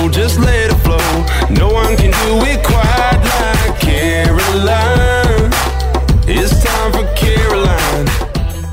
[0.00, 0.96] Soul just let it flow.
[1.50, 5.50] No one can do it quite like Caroline.
[6.26, 8.08] It's time for Caroline.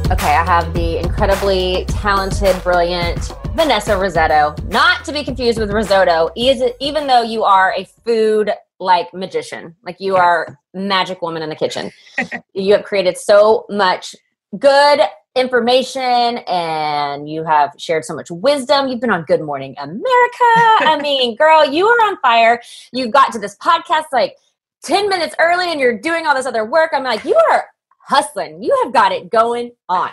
[0.10, 3.20] Okay, I have the incredibly talented, brilliant
[3.56, 4.58] Vanessa Rissetto.
[4.72, 9.98] Not to be confused with risotto, even though you are a food like magician, like
[10.00, 11.92] you are magic woman in the kitchen.
[12.54, 14.16] you have created so much
[14.58, 15.02] good
[15.38, 18.88] information and you have shared so much wisdom.
[18.88, 20.04] You've been on Good Morning America.
[20.04, 22.62] I mean, girl, you are on fire.
[22.92, 24.36] You got to this podcast like
[24.84, 26.92] 10 minutes early and you're doing all this other work.
[26.94, 27.68] I'm like, you are
[28.00, 28.64] hustling.
[28.64, 30.12] You have got it going on.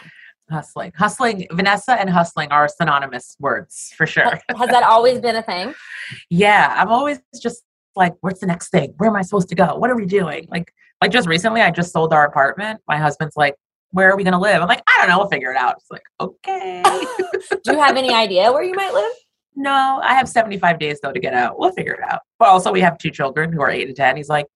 [0.51, 0.93] Hustling.
[0.97, 1.47] Hustling.
[1.53, 4.39] Vanessa and hustling are synonymous words for sure.
[4.57, 5.75] Has that always been a thing?
[6.29, 6.75] yeah.
[6.77, 7.63] I'm always just
[7.97, 8.93] like, what's the next thing?
[8.99, 9.77] Where am I supposed to go?
[9.77, 10.47] What are we doing?
[10.51, 12.81] Like, like just recently, I just sold our apartment.
[12.87, 13.55] My husband's like,
[13.95, 14.61] where are we going to live?
[14.61, 15.19] I'm like, I don't know.
[15.19, 15.77] We'll figure it out.
[15.79, 16.83] It's like, okay.
[17.65, 19.13] Do you have any idea where you might live?
[19.57, 21.59] no, I have 75 days though to get out.
[21.59, 22.23] We'll figure it out.
[22.39, 24.17] But also, we have two children who are eight and 10.
[24.17, 24.47] He's like,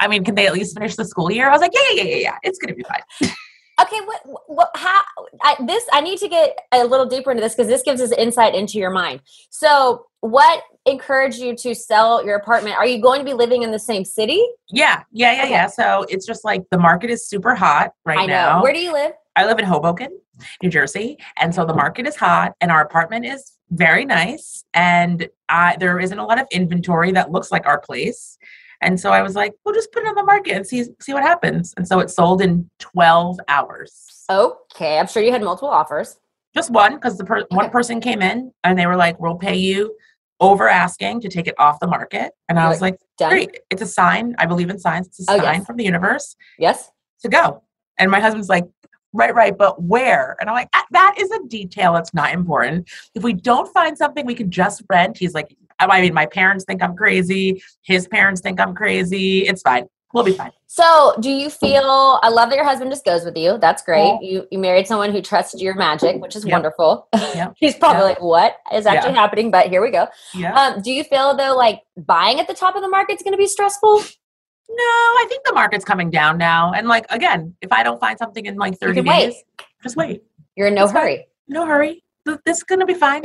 [0.00, 1.48] I mean, can they at least finish the school year?
[1.48, 2.36] I was like, yeah, yeah, yeah, yeah, yeah.
[2.42, 3.32] It's going to be fine.
[3.80, 5.00] Okay, what, what how
[5.40, 8.12] I, this I need to get a little deeper into this because this gives us
[8.12, 9.22] insight into your mind.
[9.50, 12.76] So, what encouraged you to sell your apartment?
[12.76, 14.44] Are you going to be living in the same city?
[14.70, 15.50] Yeah, yeah, yeah, Okay.
[15.50, 15.66] yeah.
[15.66, 18.32] So it's just like the market is super hot right I know.
[18.32, 18.62] now.
[18.62, 19.12] Where do you live?
[19.36, 20.18] I live in Hoboken,
[20.62, 25.26] New Jersey, and so the market is hot, and our apartment is very nice, and
[25.48, 28.36] I, there isn't a lot of inventory that looks like our place.
[28.82, 31.14] And so I was like, we'll just put it on the market and see see
[31.14, 31.72] what happens.
[31.76, 34.24] And so it sold in 12 hours.
[34.28, 36.18] Okay, I'm sure you had multiple offers.
[36.54, 39.54] Just one, because the per- one person came in and they were like, we'll pay
[39.56, 39.96] you
[40.42, 42.32] over asking to take it off the market.
[42.48, 43.30] And I You're was like, Done.
[43.30, 43.60] great.
[43.70, 44.34] It's a sign.
[44.38, 45.06] I believe in signs.
[45.06, 45.66] It's a Oh, sign yes.
[45.66, 46.90] from the universe Yes.
[47.22, 47.62] to go.
[47.96, 48.64] And my husband's like,
[49.12, 50.36] right, right, but where?
[50.40, 52.90] And I'm like, "Ah, that is a detail It's not important.
[53.14, 56.64] If we don't find something we can just rent, he's like, I mean, my parents
[56.64, 57.62] think I'm crazy.
[57.82, 59.46] His parents think I'm crazy.
[59.46, 59.86] It's fine.
[60.14, 60.52] We'll be fine.
[60.66, 62.18] So, do you feel?
[62.22, 63.58] I love that your husband just goes with you.
[63.58, 64.06] That's great.
[64.06, 64.18] Yeah.
[64.20, 66.52] You you married someone who trusts your magic, which is Yep.
[66.52, 67.08] wonderful.
[67.14, 67.54] Yep.
[67.58, 68.08] He's probably Yep.
[68.08, 70.08] like, "What is actually happening?" But here we go.
[70.34, 70.54] Yeah.
[70.54, 73.32] Um, do you feel though like buying at the top of the market is going
[73.34, 74.02] to be stressful?
[74.74, 76.72] no, I think the market's coming down now.
[76.72, 79.18] And like, again, if I don't find something in like 30 can wait.
[79.26, 79.34] days,
[79.82, 80.22] just wait.
[80.56, 81.02] You're in no That's fine.
[81.02, 81.26] hurry.
[81.48, 82.02] No hurry.
[82.24, 83.22] This is going to be fine.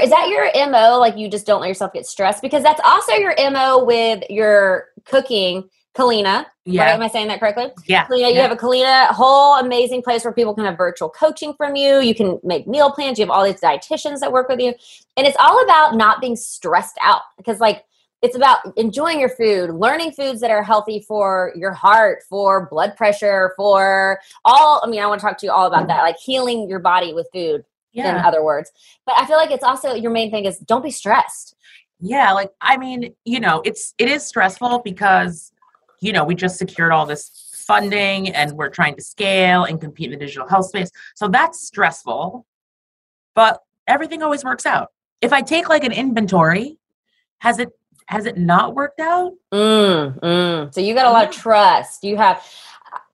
[0.00, 0.98] Is that your MO?
[1.00, 2.42] Like you just don't let yourself get stressed?
[2.42, 6.46] Because that's also your MO with your cooking, Culina.
[6.64, 6.84] Yeah.
[6.84, 6.94] Right?
[6.94, 7.70] Am I saying that correctly?
[7.86, 8.06] Yeah.
[8.06, 8.42] Culina, you yeah.
[8.42, 12.00] have a Culina whole amazing place where people can have virtual coaching from you.
[12.00, 13.18] You can make meal plans.
[13.18, 14.74] You have all these dietitians that work with you.
[15.16, 17.84] And it's all about not being stressed out because like
[18.22, 22.96] it's about enjoying your food, learning foods that are healthy for your heart, for blood
[22.96, 26.16] pressure, for all I mean, I want to talk to you all about that, like
[26.16, 28.18] healing your body with food yeah.
[28.18, 28.70] in other words.
[29.06, 31.56] But I feel like it's also your main thing is don't be stressed.
[32.00, 35.51] Yeah, like I mean, you know, it's it is stressful because
[36.02, 37.30] you know, we just secured all this
[37.66, 40.90] funding and we're trying to scale and compete in the digital health space.
[41.14, 42.44] So that's stressful.
[43.34, 44.88] but everything always works out.
[45.20, 46.78] If I take like an inventory,
[47.38, 47.70] has it
[48.06, 49.32] has it not worked out?
[49.52, 50.74] Mm, mm.
[50.74, 52.04] So you got a lot of trust.
[52.04, 52.44] You have.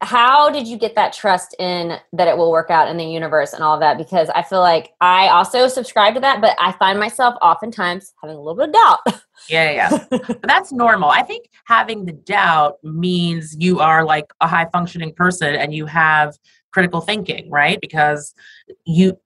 [0.01, 3.53] How did you get that trust in that it will work out in the universe
[3.53, 3.99] and all of that?
[3.99, 8.37] Because I feel like I also subscribe to that, but I find myself oftentimes having
[8.37, 9.23] a little bit of doubt.
[9.49, 10.05] Yeah, yeah.
[10.11, 11.11] But that's normal.
[11.11, 15.87] I think having the doubt means you are like a high functioning person and you
[15.87, 16.37] have
[16.73, 17.81] critical thinking, right?
[17.81, 18.35] Because
[18.85, 19.19] you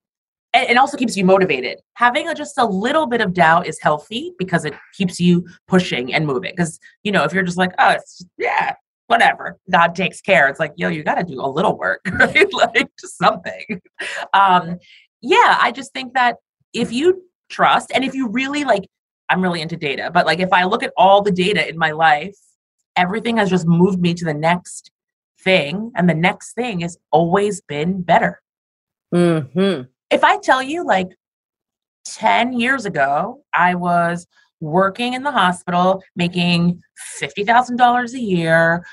[0.53, 1.79] and it also keeps you motivated.
[1.95, 6.13] Having a, just a little bit of doubt is healthy because it keeps you pushing
[6.13, 6.51] and moving.
[6.55, 8.75] Because you know, if you're just like, oh, it's yeah,
[9.07, 10.47] whatever, God takes care.
[10.47, 12.47] It's like, yo, you got to do a little work, right?
[12.53, 13.81] like just something.
[14.33, 14.79] Um,
[15.21, 16.37] yeah, I just think that
[16.73, 18.83] if you trust and if you really like
[19.29, 21.91] I'm really into data, but like if I look at all the data in my
[21.91, 22.35] life,
[22.95, 24.91] everything has just moved me to the next
[25.41, 28.41] thing, and the next thing has always been better.
[29.13, 31.09] hmm If I tell you, like
[32.05, 34.27] 10 years ago, I was
[34.63, 36.81] working in the hospital, making
[37.21, 38.85] $50,000 a year,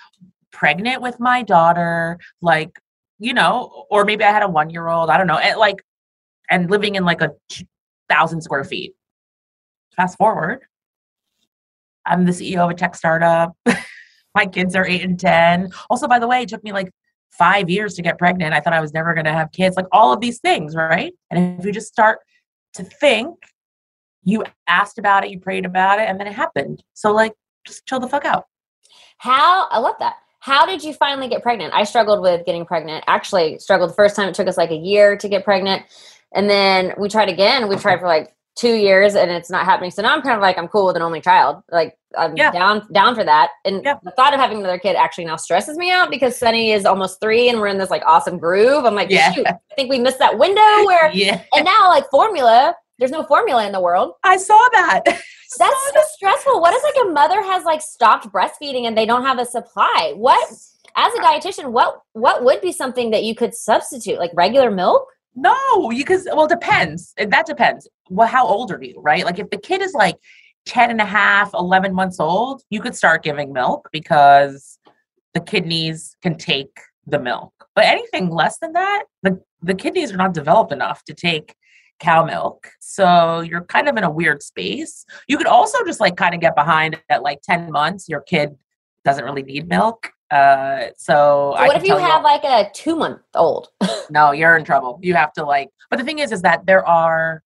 [0.51, 2.79] pregnant with my daughter, like,
[3.19, 5.83] you know, or maybe I had a one year old, I don't know, and like,
[6.51, 7.31] and living in like a
[8.09, 8.95] thousand square feet
[9.95, 10.63] fast forward,
[12.05, 13.57] I'm the CEO of a tech startup.
[14.35, 15.71] My kids are eight and 10.
[15.89, 16.91] Also, by the way, it took me like
[17.31, 18.55] five years to get pregnant.
[18.55, 21.13] I thought I was never going to have kids, like all of these things, right?
[21.31, 22.19] And if you just start
[22.75, 23.37] to think,
[24.25, 26.83] you asked about it, you prayed about it, and then it happened.
[26.95, 27.33] So, like,
[27.67, 28.47] just chill the fuck out.
[29.19, 30.17] How I love that.
[30.41, 31.75] How did you finally get pregnant?
[31.75, 33.05] I struggled with getting pregnant.
[33.07, 34.29] Actually, struggled the first time.
[34.29, 35.83] It took us like a year to get pregnant.
[36.35, 37.69] And then we tried again.
[37.69, 39.91] We tried for like two years and it's not happening.
[39.91, 41.63] So now I'm kind of like I'm cool with an only child.
[41.71, 42.51] Like I'm Yeah.
[42.51, 43.51] down down for that.
[43.65, 43.97] And Yeah.
[44.03, 47.21] the thought of having another kid actually now stresses me out because Sunny is almost
[47.21, 48.85] three and we're in this like awesome groove.
[48.85, 49.33] I'm like, Yeah.
[49.33, 51.43] shoot, I think we missed that window where Yeah.
[51.55, 54.12] and now like formula, there's no formula in the world.
[54.23, 55.02] I saw that.
[55.58, 56.61] That's so stressful.
[56.61, 60.12] What if like a mother has like stopped breastfeeding and they don't have a supply?
[60.14, 60.49] What
[60.97, 64.19] as a dietitian, what what would be something that you could substitute?
[64.19, 65.08] Like regular milk?
[65.35, 67.14] No, because well, it depends.
[67.17, 67.88] That depends.
[68.11, 69.25] Well, how old are you, right?
[69.25, 70.17] Like if the kid is like
[70.67, 74.79] 10 and a half, 11 months old, you could start giving milk because
[75.35, 77.52] the kidneys can take the milk.
[77.75, 81.55] But anything less than that, the, the kidneys are not developed enough to take
[82.00, 82.69] cow milk.
[82.81, 85.05] So you're kind of in a weird space.
[85.29, 88.56] You could also just like kind of get behind at like 10 months, your kid
[89.05, 90.11] doesn't really need milk.
[90.31, 93.69] Uh, so So what if you have like a two month old?
[94.11, 96.87] no you're in trouble you have to like but the thing is is that there
[96.87, 97.43] are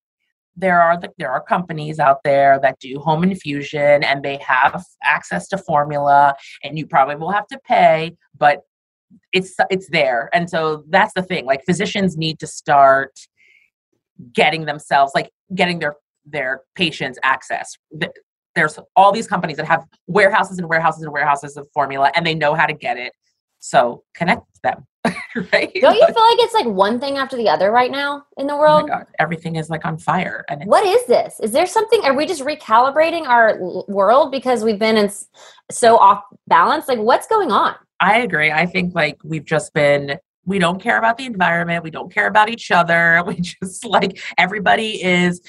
[0.56, 4.84] there are the, there are companies out there that do home infusion and they have
[5.02, 8.62] access to formula and you probably will have to pay but
[9.32, 13.12] it's it's there and so that's the thing like physicians need to start
[14.32, 17.76] getting themselves like getting their their patients access
[18.55, 22.34] there's all these companies that have warehouses and warehouses and warehouses of formula and they
[22.34, 23.12] know how to get it
[23.58, 24.87] so connect them
[25.52, 28.46] right Don't you feel like it's like one thing after the other right now in
[28.46, 28.82] the Oh world?
[28.88, 30.44] my God, everything is like on fire.
[30.49, 31.38] And it's, What is this?
[31.40, 32.00] Is there something?
[32.05, 35.26] Are we just recalibrating our world because we've been in s-
[35.70, 36.88] so off balance?
[36.88, 37.75] Like, what's going on?
[38.00, 38.50] I agree.
[38.50, 40.16] I think like we've just been,
[40.46, 41.85] we don't care about the environment.
[41.85, 43.23] We don't care about each other.
[43.26, 45.41] We just like everybody is,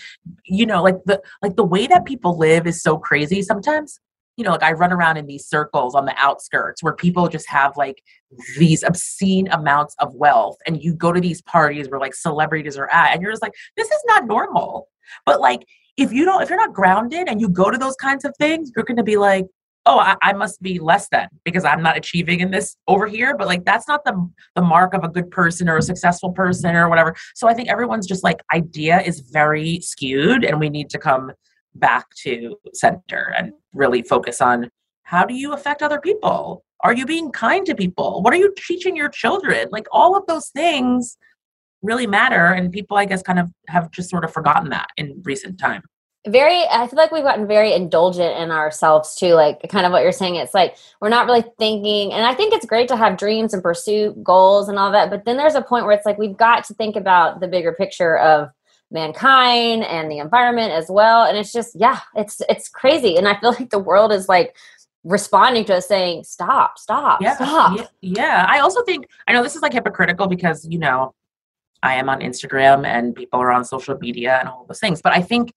[0.45, 3.99] you know, like the like the way that people live is so crazy sometimes.
[4.37, 7.49] You know, like I run around in these circles on the outskirts where people just
[7.49, 8.01] have like
[8.57, 10.57] these obscene amounts of wealth.
[10.65, 13.53] And you go to these parties where like celebrities are at, and you're just like,
[13.77, 14.87] this is not normal.
[15.25, 15.65] But like
[15.97, 18.71] if you don't, if you're not grounded and you go to those kinds of things,
[18.75, 19.45] you're gonna be like,
[19.85, 23.35] oh I, I must be less than because i'm not achieving in this over here.
[23.37, 26.75] But like that's not the the mark of a good person or a successful person
[26.75, 27.15] or whatever.
[27.35, 31.31] So i think everyone's just like idea is very skewed and we need to come
[31.75, 34.69] back to center and really focus on
[35.03, 36.63] how do you affect other people?
[36.83, 38.23] Are you being kind to people?
[38.23, 39.67] What are you teaching your children?
[39.71, 41.17] Like all of those things
[41.85, 45.21] really matter and people i guess kind of have just sort of forgotten that in
[45.23, 45.83] recent time
[46.27, 49.33] Very, I feel like we've gotten very indulgent in ourselves too.
[49.33, 50.35] Like, kind of what you're saying.
[50.35, 53.61] It's like we're not really thinking, and I think it's great to have dreams and
[53.61, 55.09] pursue goals and all that.
[55.09, 57.73] But then there's a point where it's like we've got to think about the bigger
[57.73, 58.49] picture of
[58.91, 61.23] mankind and the environment as well.
[61.23, 63.17] And it's just, yeah, it's it's crazy.
[63.17, 64.55] And I feel like the world is like
[65.03, 68.45] responding to us saying, "Stop, stop, yeah, stop." yeah, yeah.
[68.49, 71.13] I also think I know this is like hypocritical because you know
[71.83, 75.13] I am on Instagram and people are on social media and all those things, but
[75.13, 75.53] I think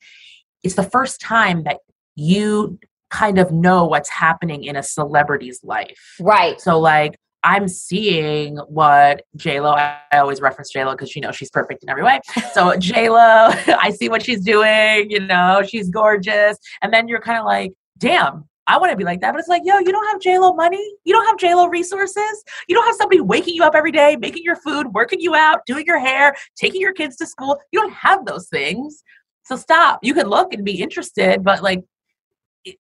[0.63, 1.79] it's the first time that
[2.15, 2.79] you
[3.11, 6.17] kind of know what's happening in a celebrity's life.
[6.21, 6.61] Right.
[6.61, 9.73] So like I'm seeing what J Lo.
[9.73, 12.21] I, I always reference J Lo because you know she's perfect in every way.
[12.53, 15.11] So J Lo, I see what she's doing.
[15.11, 18.45] You know, she's gorgeous, and then you're kind of like, damn.
[18.71, 20.53] I want to be like that, but it's like, yo, you don't have J Lo
[20.53, 23.91] money, you don't have J Lo resources, you don't have somebody waking you up every
[23.91, 27.59] day, making your food, working you out, doing your hair, taking your kids to school.
[27.73, 29.03] You don't have those things,
[29.49, 30.01] so stop.
[30.03, 31.83] You can look and be interested, but like,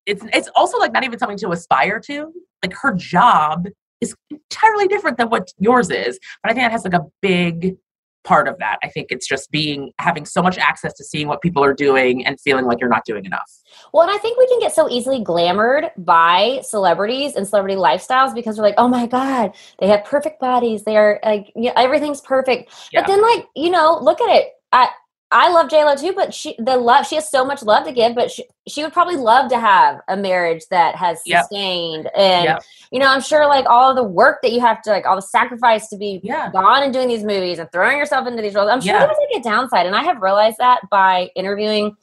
[0.04, 2.30] it's it's also like not even something to aspire to.
[2.62, 3.68] Like her job
[4.02, 6.18] is entirely different than what yours is.
[6.42, 7.76] But I think that has like a big
[8.24, 8.78] part of that.
[8.82, 12.26] I think it's just being having so much access to seeing what people are doing
[12.26, 13.50] and feeling like you're not doing enough.
[13.94, 18.34] Well, and I think we can get so easily glamored by celebrities and celebrity lifestyles
[18.34, 20.84] because we're like, oh my God, they have perfect bodies.
[20.84, 22.70] They are like, you know, everything's perfect.
[22.92, 23.00] Yeah.
[23.00, 24.48] But then, like, you know, look at it.
[24.70, 24.90] I,
[25.30, 27.92] I love J Lo too, but she the love she has so much love to
[27.92, 31.42] give, but she she would probably love to have a marriage that has Yep.
[31.42, 32.62] sustained and Yep.
[32.90, 35.20] you know, I'm sure like all the work that you have to like all the
[35.22, 36.50] sacrifice to be Yeah.
[36.50, 38.70] gone and doing these movies and throwing yourself into these roles.
[38.70, 39.00] I'm sure Yeah.
[39.00, 39.84] there was like a downside.
[39.86, 41.94] And I have realized that by interviewing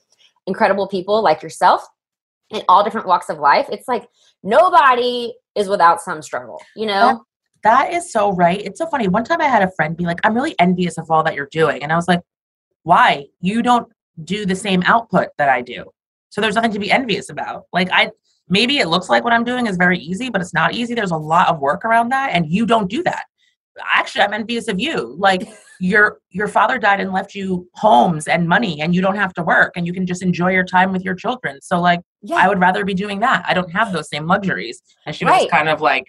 [0.46, 1.84] incredible people like yourself
[2.51, 3.67] in all different walks of life.
[3.72, 4.08] It's like
[4.44, 7.25] nobody is without some struggle, you know?
[7.63, 8.62] That is so right.
[8.62, 9.08] It's so funny.
[9.08, 11.48] One time I had a friend be like, I'm really envious of all that you're
[11.51, 11.82] doing.
[11.82, 12.22] And I was like,
[12.86, 13.25] why?
[13.42, 13.92] You don't
[14.24, 15.86] do the same output that I do.
[16.30, 17.63] So there's nothing to be envious about.
[17.74, 18.12] Like, I
[18.48, 20.94] maybe it looks like what I'm doing is very easy, but it's not easy.
[20.94, 22.30] There's a lot of work around that.
[22.32, 23.24] And you don't do that.
[23.94, 25.15] Actually, I'm envious of you.
[25.18, 25.50] Like,
[25.80, 29.44] your your father died and left you homes and money and you don't have to
[29.44, 32.38] work and you can just enjoy your time with your children so like Yeah.
[32.38, 35.50] i would rather be doing that i don't have those same luxuries and she was
[35.51, 36.06] kind of like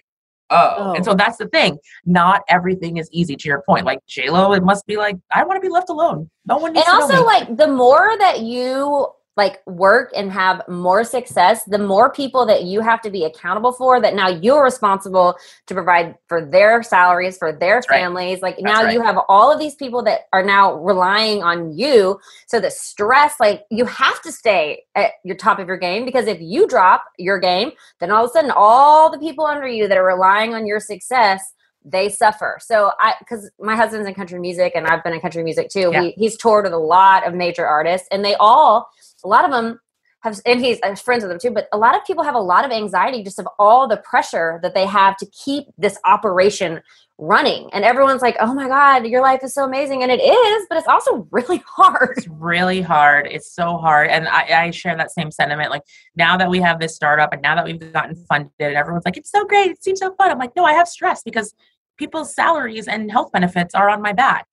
[0.49, 0.73] oh.
[0.77, 0.93] Oh.
[0.93, 1.15] and so oh.
[1.15, 4.97] that's the thing not everything is easy to your point like j-lo it must be
[4.97, 7.57] like i want to be left alone no one and needs to know also like
[7.57, 9.07] the more that you
[9.37, 13.71] like work and have more success the more people that you have to be accountable
[13.71, 15.35] for that now you're responsible
[15.67, 17.87] to provide for their salaries for their right.
[17.87, 18.93] families like That's now right.
[18.93, 23.35] you have all of these people that are now relying on you so the stress
[23.39, 27.03] like you have to stay at your top of your game because if you drop
[27.17, 30.55] your game then all of a sudden all the people under you that are relying
[30.55, 31.53] on your success
[31.89, 32.57] they suffer.
[32.61, 35.89] So I, because my husband's in country music and I've been in country music too.
[35.91, 36.01] Yeah.
[36.03, 38.89] He, he's toured with a lot of major artists, and they all,
[39.23, 39.79] a lot of them
[40.21, 41.51] have, and he's friends with them too.
[41.51, 44.59] But a lot of people have a lot of anxiety just of all the pressure
[44.63, 46.81] that they have to keep this operation
[47.19, 47.69] running.
[47.73, 50.77] And everyone's like, "Oh my God, your life is so amazing," and it is, but
[50.77, 52.15] it's also really hard.
[52.17, 55.83] it's really hard it's so hard and I, I share that same sentiment like
[56.15, 59.17] now that we have this startup and now that we've gotten funded and everyone's like
[59.17, 61.53] it's so great it seems so fun i'm like no i have stress because
[61.97, 64.47] people's salaries and health benefits are on my back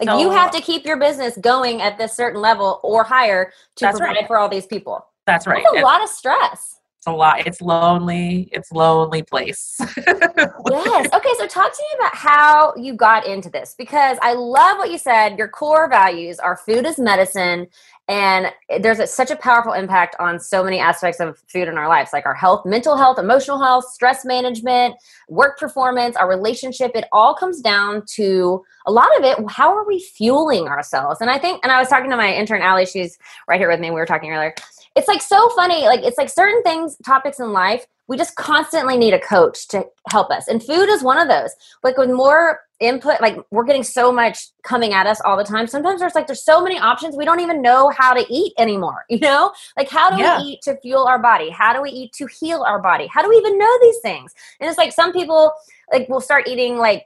[0.00, 3.52] Like So- you have to keep your business going at this certain level or higher
[3.76, 4.26] to provide right.
[4.26, 5.04] for all these people.
[5.26, 6.80] that's right That's a It- lot of stress.
[6.98, 9.78] it's a lot it's lonely it's lonely place
[10.70, 11.12] yes.
[11.14, 11.30] Okay.
[11.38, 14.98] So talk to me about how you got into this because I love what you
[14.98, 15.38] said.
[15.38, 17.68] Your core values are food is medicine,
[18.08, 18.50] and
[18.80, 22.10] there's a, such a powerful impact on so many aspects of food in our lives,
[22.12, 24.94] like our health, mental health, emotional health, stress management,
[25.28, 26.92] work performance, our relationship.
[26.94, 29.38] It all comes down to a lot of it.
[29.50, 31.20] How are we fueling ourselves?
[31.20, 32.86] And I think, and I was talking to my intern Allie.
[32.86, 33.90] She's right here with me.
[33.90, 34.54] We were talking earlier.
[34.96, 35.84] It's like so funny.
[35.84, 39.86] Like it's like certain things, topics in life we just constantly need a coach to
[40.10, 41.50] help us and food is one of those
[41.84, 45.66] like with more input like we're getting so much coming at us all the time.
[45.66, 49.04] Sometimes there's like there's so many options we don't even know how to eat anymore
[49.10, 49.52] you know?
[49.76, 50.38] Like how do Yeah.
[50.38, 51.50] we eat to fuel our body?
[51.50, 53.08] How do we eat to heal our body?
[53.08, 54.32] How do we even know these things?
[54.60, 55.52] And it's like some people
[55.92, 57.04] like will start eating like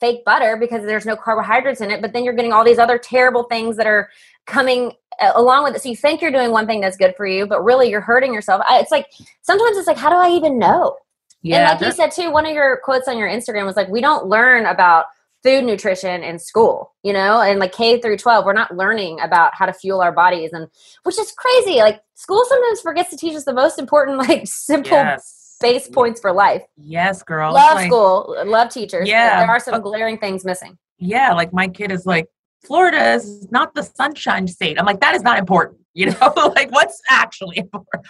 [0.00, 2.96] fake butter because there's no carbohydrates in it but then you're getting all these other
[2.96, 4.08] terrible things that are
[4.46, 5.82] coming uh, along with it.
[5.82, 8.32] So you think you're doing one thing that's good for you but really you're hurting
[8.34, 8.62] yourself.
[8.68, 9.06] I, it's like
[9.42, 10.96] sometimes it's like how do i even know
[11.44, 13.88] yeah and like you said too one of your quotes on your instagram was like
[13.88, 15.04] we don't learn about
[15.44, 17.40] food nutrition in school you know?
[17.40, 20.66] And like k through 12 we're not learning about how to fuel our bodies and
[21.04, 21.78] which is crazy.
[21.80, 25.56] Like school sometimes forgets to teach us the most important like simple yes.
[25.60, 26.62] base points for life.
[26.76, 27.52] Yes girl.
[27.52, 30.78] Love like- school love teachers Yeah, there are some but- glaring things missing.
[30.98, 32.26] Yeah like my kid is like
[32.64, 34.80] florida is not the sunshine state.
[34.80, 37.62] I'm like that is not important you know like what's actually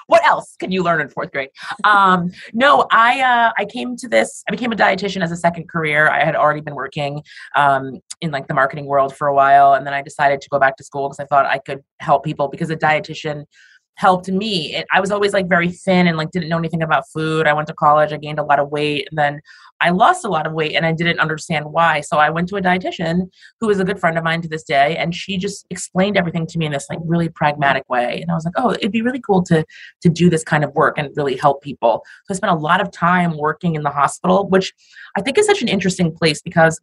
[0.07, 1.51] what else can you learn in fourth grade?
[1.85, 5.69] Um no i uh i came to this i became a dietitian as a second
[5.69, 6.09] career.
[6.09, 7.23] I had already been working
[7.55, 10.59] um in like the marketing world for a while and then i decided to go
[10.59, 13.45] back to school because i thought i could help people because a dietitian
[13.97, 14.75] helped me.
[14.75, 17.47] It, I was always like very thin and like didn't know anything about food.
[17.47, 19.41] I went to college, I gained a lot of weight, and then
[19.81, 22.01] I lost a lot of weight and I didn't understand why.
[22.01, 23.29] So I went to a dietitian
[23.61, 26.47] who is a good friend of mine to this day, and she just explained everything
[26.49, 28.21] to me in this like really pragmatic way.
[28.21, 29.65] And I was like, oh, it'd be really cool to
[30.03, 32.03] to do this kind of work and really help people.
[32.27, 34.73] So I spent a lot of time working in the hospital, which
[35.17, 36.81] I think is such an interesting place because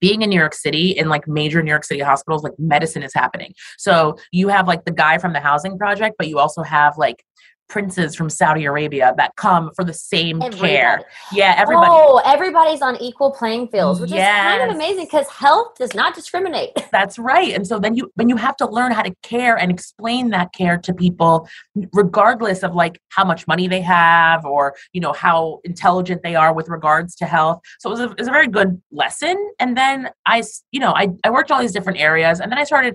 [0.00, 3.14] being in New York City in like major New York City hospitals, like medicine is
[3.14, 3.54] happening.
[3.78, 7.24] So you have like the guy from the housing project, but you also have like
[7.68, 10.72] princes from Saudi Arabia that come for the same Everybody.
[10.72, 11.04] care.
[11.32, 11.88] Yeah, everybody.
[11.90, 16.14] Oh, everybody's on equal playing fields, which is kind of amazing because health does not
[16.14, 16.70] discriminate.
[16.92, 17.52] That's right.
[17.52, 20.52] And so then you when you have to learn how to care and explain that
[20.52, 21.48] care to people
[21.92, 26.52] regardless of like how much money they have or you know how intelligent they are
[26.52, 27.60] with regards to health.
[27.80, 29.36] So it was a, it was a very good lesson.
[29.58, 32.64] And then I, you know I, I worked all these different areas and then I
[32.64, 32.94] started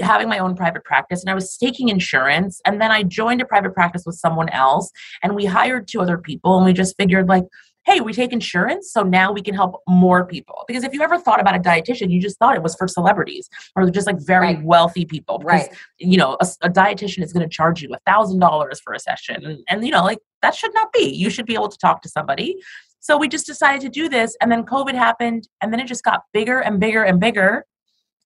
[0.00, 3.44] having my own private practice and I was taking insurance and then I joined a
[3.44, 4.90] private practice with someone else
[5.22, 7.44] and we hired two other people and we just figured like
[7.84, 10.64] hey, we take insurance, so now we can help more people.
[10.68, 13.48] Because if you ever thought about a dietitian, you just thought it was for celebrities
[13.74, 14.62] or just like very Right.
[14.62, 15.38] wealthy people.
[15.38, 15.76] Because, Right.
[15.98, 19.00] you know, a, a dietitian is going to charge you a thousand dollars for a
[19.00, 21.12] session, and, and you know, like that should not be.
[21.12, 22.56] You should be able to talk to somebody.
[23.00, 26.04] So we just decided to do this, and then COVID happened, and then it just
[26.04, 27.64] got bigger and bigger and bigger.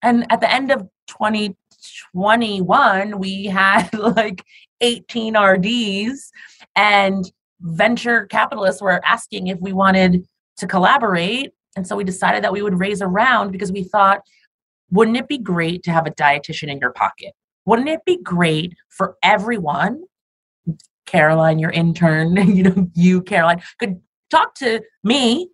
[0.02, 4.44] And at the end of 2021, we had like
[4.80, 6.30] 18 RDs,
[6.74, 10.26] and venture capitalists were asking if we wanted
[10.58, 11.52] to collaborate.
[11.74, 14.20] And so we decided that we would raise a round because we thought,
[14.90, 17.32] wouldn't it be great to have a dietitian in your pocket?
[17.64, 20.04] Wouldn't it be great for everyone?
[21.06, 24.00] Caroline, your intern, you know, you, Caroline, could
[24.30, 25.48] talk to me.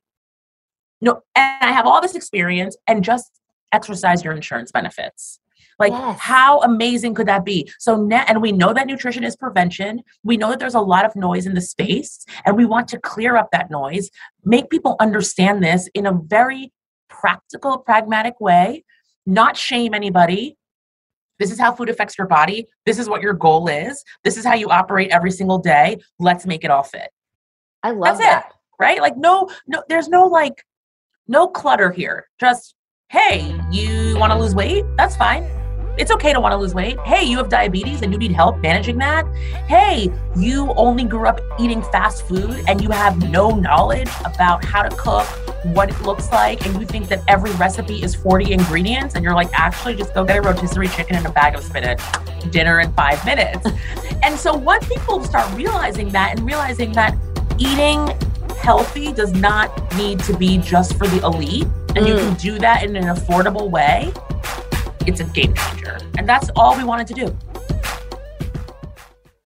[1.01, 3.41] No, and I have all this experience and just
[3.73, 5.41] exercise your insurance benefits.
[5.79, 6.19] Like, Yes.
[6.21, 7.71] how amazing could that be?
[7.79, 10.03] So, and we know that nutrition is prevention.
[10.23, 12.99] We know that there's a lot of noise in the space, and we want to
[13.01, 14.11] clear up that noise,
[14.45, 16.73] make people understand this in a very
[17.09, 18.85] practical, pragmatic way,
[19.27, 20.57] not shame anybody.
[21.39, 22.67] This is how food affects your body.
[22.87, 24.05] This is what your goal is.
[24.23, 25.99] This is how you operate every single day.
[26.21, 27.11] Let's make it all fit
[27.83, 28.47] I love That's that.
[28.51, 29.01] it, right?
[29.01, 30.65] Like no, no, there's no like,
[31.27, 32.29] no clutter here.
[32.39, 32.75] Just
[33.13, 34.87] hey, you want to lose weight?
[34.97, 35.45] That's fine.
[35.99, 36.99] It's okay to want to lose weight.
[37.01, 39.27] Hey, you have diabetes and you need help managing that.
[39.69, 44.83] Hey, you only grew up eating fast food and you have no knowledge about how
[44.83, 45.27] to cook,
[45.75, 49.35] what it looks like, and you think that every recipe is 40 ingredients, and you're
[49.35, 52.01] like, actually, just go get a rotisserie chicken and a bag of spinach,
[52.51, 53.67] dinner in five minutes.
[54.23, 57.15] and so once people start realizing that and realizing that
[57.59, 58.09] eating
[58.63, 62.19] healthy does not need to be just for the elite and you mm.
[62.21, 64.13] can do that in an affordable way
[65.07, 65.99] it's a game changer.
[66.19, 67.37] And that's all we wanted to do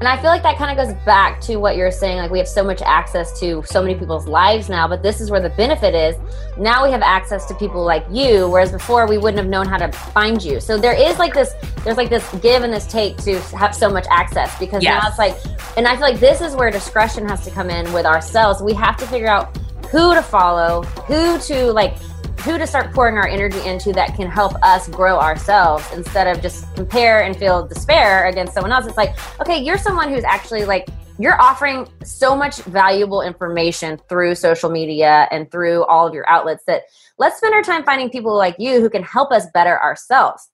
[0.00, 2.18] And I feel like that kind of goes back to what you're saying.
[2.18, 5.28] Like we have so much access to so many people's lives now, but this is
[5.28, 6.14] where the benefit is.
[6.56, 9.76] Now we have access to people like you, whereas before we wouldn't have known how
[9.76, 10.60] to find you.
[10.60, 13.88] So there is like this, there's like this give and this take to have so
[13.90, 15.02] much access because Yes.
[15.02, 15.36] now it's like,
[15.76, 18.62] and I feel like this is where discretion has to come in with ourselves.
[18.62, 19.56] We have to figure out
[19.90, 21.96] who to follow, who to like,
[22.40, 26.40] who to start pouring our energy into that can help us grow ourselves instead of
[26.42, 28.86] just compare and feel despair against someone else.
[28.86, 34.36] It's like, okay, you're someone who's actually like, you're offering so much valuable information through
[34.36, 36.82] social media and through all of your outlets that
[37.18, 40.48] let's spend our time finding people like you who can help us better ourselves.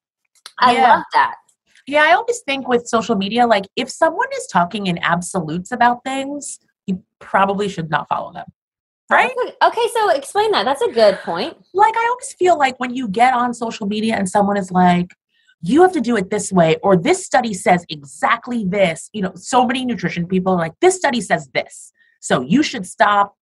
[0.59, 0.95] I Yeah.
[0.95, 1.35] love that.
[1.87, 6.03] Yeah, I always think with social media, like if someone is talking in absolutes about
[6.03, 8.47] things, you probably should not follow them.
[9.11, 9.31] Right?
[9.31, 10.65] Okay, okay, so explain that.
[10.65, 11.57] That's a good point.
[11.75, 15.15] Like I always feel like when you get on social media and someone is like,
[15.61, 19.09] you have to do it this way, or this study says exactly this.
[19.13, 21.93] You know, so many nutrition people are like, this study says this.
[22.21, 23.35] So you should stop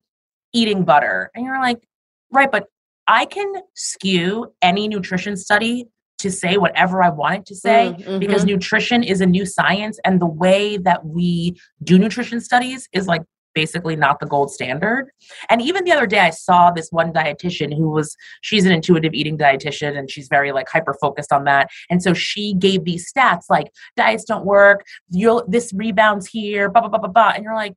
[0.53, 1.31] eating butter.
[1.35, 1.83] And you're like,
[2.31, 2.67] right, but
[3.07, 5.87] I can skew any nutrition study
[6.19, 8.49] to say whatever I want it to say Mm, because mhm.
[8.49, 13.23] nutrition is a new science and the way that we do nutrition studies is like
[13.55, 15.11] basically not the gold standard.
[15.49, 19.15] And even the other day I saw this one dietitian who was she's an intuitive
[19.15, 21.71] eating dietitian and she's very like hyper focused on that.
[21.91, 26.83] And so she gave these stats like diets don't work, you'll this rebounds here, blah
[26.83, 27.33] blah blah blah blah.
[27.35, 27.75] And you're like,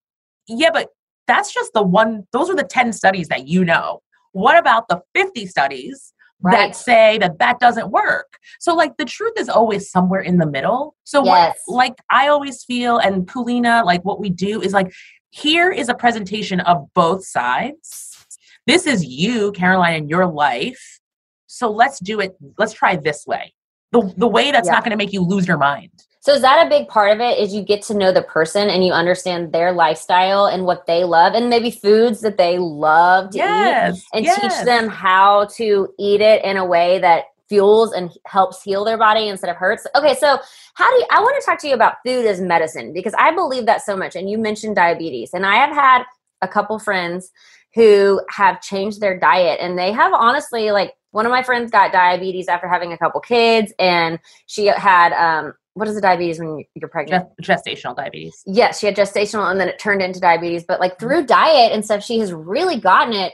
[0.48, 0.90] yeah, but
[1.28, 4.02] that's just the one those are the 10 studies that you know.
[4.32, 6.12] What about the 50 studies
[6.42, 6.68] Right.
[6.68, 8.38] that say that that doesn't work.
[8.60, 10.96] So like the truth is always somewhere in the middle.
[11.06, 11.56] So Yes.
[11.68, 14.94] what like I always feel and Culina like what we do is like
[15.36, 18.26] here is a presentation of both sides.
[18.68, 21.00] This is you Caroline in your life.
[21.48, 23.54] So let's do it let's try this way.
[23.92, 24.74] The the way that's Yeah.
[24.74, 25.92] not going to make you lose your mind.
[26.22, 27.38] So is that a big part of it?
[27.38, 31.04] Is you get to know the person and you understand their lifestyle and what they
[31.04, 34.42] love, and maybe foods that they love to eat, and yes.
[34.42, 38.98] teach them how to eat it in a way that fuels and helps heal their
[38.98, 39.86] body instead of hurts.
[39.96, 40.40] Okay, so
[40.76, 43.34] how do you, I want to talk to you about food as medicine because I
[43.34, 44.16] believe that so much.
[44.16, 46.04] And you mentioned diabetes, and I have had
[46.42, 47.32] a couple friends
[47.74, 51.92] who have changed their diet, and they have honestly like one of my friends got
[51.92, 56.64] diabetes after having a couple kids, and she had um, what is the diabetes when
[56.74, 57.28] you're pregnant?
[57.42, 58.42] Gest- gestational diabetes.
[58.46, 60.64] Yes, she had gestational and then it turned into diabetes.
[60.64, 63.34] But like through diet and stuff, she has really gotten it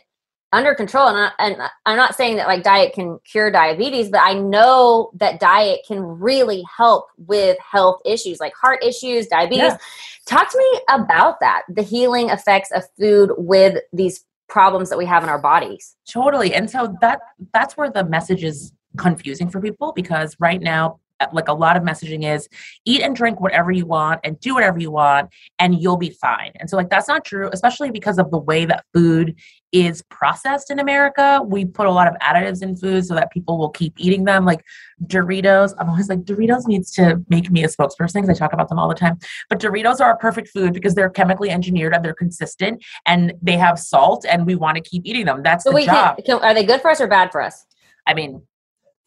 [0.53, 1.07] under control.
[1.07, 5.11] And, I, and I'm not saying that like diet can cure diabetes, but I know
[5.15, 9.63] that diet can really help with health issues like heart issues, diabetes.
[9.63, 9.77] Yeah.
[10.25, 15.05] Talk to me about that the healing effects of food with these problems that we
[15.05, 15.95] have in our bodies.
[16.05, 16.53] Totally.
[16.53, 17.21] And so that
[17.53, 21.77] that's where the message is confusing for people because right now Uh, like a lot
[21.77, 22.49] of messaging is
[22.85, 25.29] eat and drink whatever you want and do whatever you want
[25.59, 26.51] and you'll be fine.
[26.59, 29.35] And so like that's not true especially because of the way that food
[29.71, 31.41] is processed in America.
[31.45, 34.45] We put a lot of additives in food so that people will keep eating them
[34.45, 34.63] like
[35.05, 35.73] Doritos.
[35.79, 38.79] I'm always like Doritos needs to make me a spokesperson because I talk about them
[38.79, 39.17] all the time.
[39.49, 43.57] But Doritos are a perfect food because they're chemically engineered and they're consistent and they
[43.57, 45.41] have salt and we want to keep eating them.
[45.43, 46.17] That's So the we job.
[46.17, 47.65] can, can, are they good for us or bad for us?
[48.05, 48.41] I mean,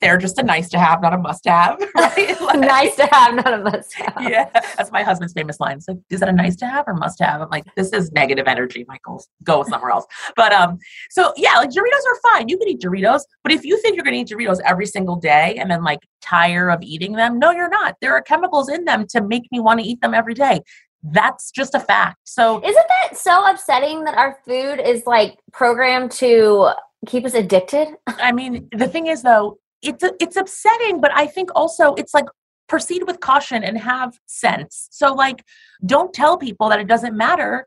[0.05, 2.37] they're just a nice to have, not a must have, right?
[2.45, 4.17] Like, nice to have, not a must have.
[4.21, 5.81] Yeah, that's my husband's famous line.
[5.81, 7.41] So, is that a nice to have or must have?
[7.41, 9.25] I'm like, this is negative energy, Michael.
[9.43, 10.05] Go somewhere else.
[10.37, 10.79] But um,
[11.11, 12.49] so yeah, like Doritos are fine.
[12.49, 15.57] You can eat Doritos, but if you think you're gonna eat Doritos every single day
[15.59, 17.97] and then like tire of eating them, no, you're not.
[18.01, 20.61] There are chemicals in them to make me want to eat them every day.
[21.03, 22.19] That's just a fact.
[22.25, 26.71] So Isn't that so upsetting that our food is like programmed to
[27.07, 27.89] keep us addicted?
[28.07, 32.27] I mean, the thing is though, it's it's upsetting, but I think also it's like
[32.69, 34.89] proceed with caution and have sense.
[34.91, 35.45] So like
[35.85, 37.67] don't tell people that it doesn't matter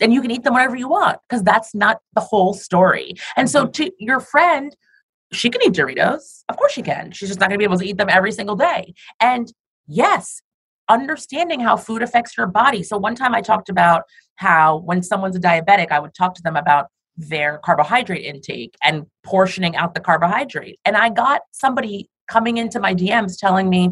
[0.00, 3.14] and you can eat them whenever you want because that's not the whole story.
[3.36, 3.72] And so mm-hmm.
[3.72, 4.74] to your friend,
[5.32, 6.44] she can eat Doritos.
[6.48, 7.10] Of course she can.
[7.12, 8.94] She's just not going to be able to eat them every single day.
[9.20, 9.52] And
[9.86, 10.40] yes,
[10.88, 12.82] understanding how food affects your body.
[12.82, 14.04] So one time I talked about
[14.36, 16.86] how when someone's a diabetic, I would talk to them about
[17.18, 20.78] their carbohydrate intake and portioning out the carbohydrate.
[20.84, 23.90] And I got somebody coming into my DMs telling me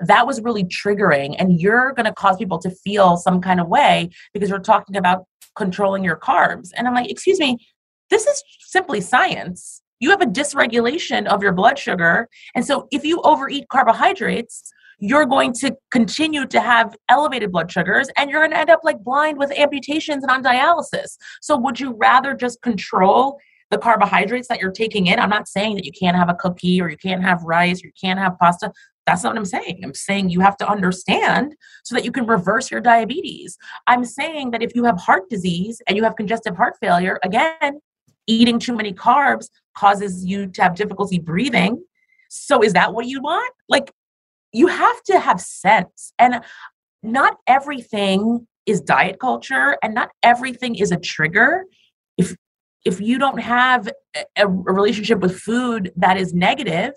[0.00, 3.68] that was really triggering and you're going to cause people to feel some kind of
[3.68, 5.24] way because you're talking about
[5.56, 6.68] controlling your carbs.
[6.76, 7.56] And I'm like, excuse me,
[8.10, 9.82] this is simply science.
[9.98, 12.28] you have a dysregulation of your blood sugar.
[12.54, 18.08] And so if you overeat carbohydrates, you're going to continue to have elevated blood sugars
[18.16, 21.16] and you're going to end up like blind with amputations and on dialysis.
[21.42, 23.38] So would you rather just control
[23.70, 25.18] the carbohydrates that you're taking in?
[25.18, 27.88] I'm not saying that you can't have a cookie or you can't have rice or
[27.88, 28.72] you can't have pasta.
[29.06, 29.80] That's not what I'm saying.
[29.84, 31.54] I'm saying you have to understand
[31.84, 33.56] so that you can reverse your diabetes.
[33.86, 37.80] I'm saying that if you have heart disease and you have congestive heart failure, again,
[38.26, 41.84] eating too many carbs causes you to have difficulty breathing.
[42.28, 43.54] So is that what you want?
[43.68, 43.92] Like
[44.56, 46.14] you have to have sense.
[46.18, 46.40] And
[47.02, 51.64] not everything is diet culture and not everything is a trigger.
[52.16, 52.34] If
[52.86, 56.92] if you don't have a, a relationship with food that is negative,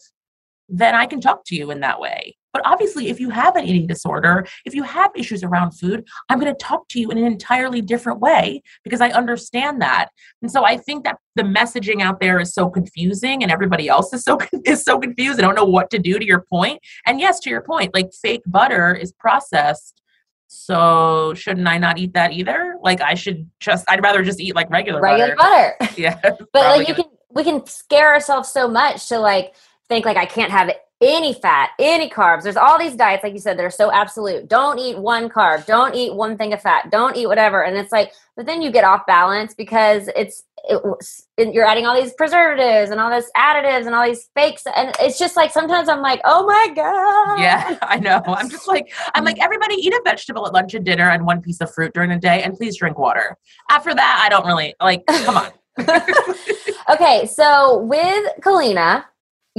[0.70, 2.38] then I can talk to you in that way.
[2.54, 6.40] But obviously, if you have an eating disorder, if you have issues around food, I'm
[6.40, 10.10] going to talk to you in an entirely different way because I understand that.
[10.42, 14.14] And so I think that the messaging out there is so confusing and everybody else
[14.14, 15.40] is so is so confused.
[15.40, 16.80] I don't know what to do to your point.
[17.06, 20.02] And yes, to your point, like fake butter is processed.
[20.48, 22.76] So shouldn't I not eat that either?
[22.82, 25.76] Like I should just I'd rather just eat like regular regular butter.
[25.80, 25.94] butter.
[26.02, 26.20] yeah.
[26.52, 29.54] but like you can we can scare ourselves so much to like
[29.88, 32.44] think like I can't have any fat, any carbs.
[32.44, 34.48] There's all these diets, like you said, that are so absolute.
[34.48, 35.66] Don't eat one carb.
[35.66, 36.92] Don't eat one thing of fat.
[36.92, 37.64] Don't eat whatever.
[37.64, 42.00] And it's like, but then you get off balance because it's it, you're adding all
[42.00, 44.64] these preservatives and all this additives and all these fakes.
[44.76, 47.40] And it's just like sometimes I'm like, oh my god.
[47.40, 48.22] Yeah, I know.
[48.28, 51.42] I'm just like I'm like everybody eat a vegetable at lunch and dinner and one
[51.42, 53.38] piece of fruit during the day, and please drink water.
[53.70, 55.06] After that, I don't really like.
[55.06, 55.52] Come on.
[56.90, 59.06] okay, so with Culina,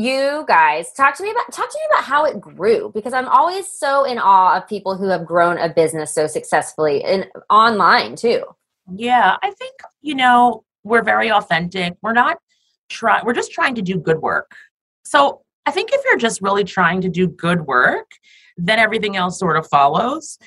[0.01, 3.29] you guys talk to me about talk to me about how it grew because i'm
[3.29, 8.17] always so in awe of people who have grown a business so successfully and online
[8.17, 8.43] too.
[8.97, 11.95] Yeah i think you know we're very authentic.
[12.01, 12.39] We're not
[12.89, 14.53] trying we're just trying to do good work.
[15.05, 18.11] So i think if you're just really trying to do good work
[18.57, 20.39] then everything else sort of follows.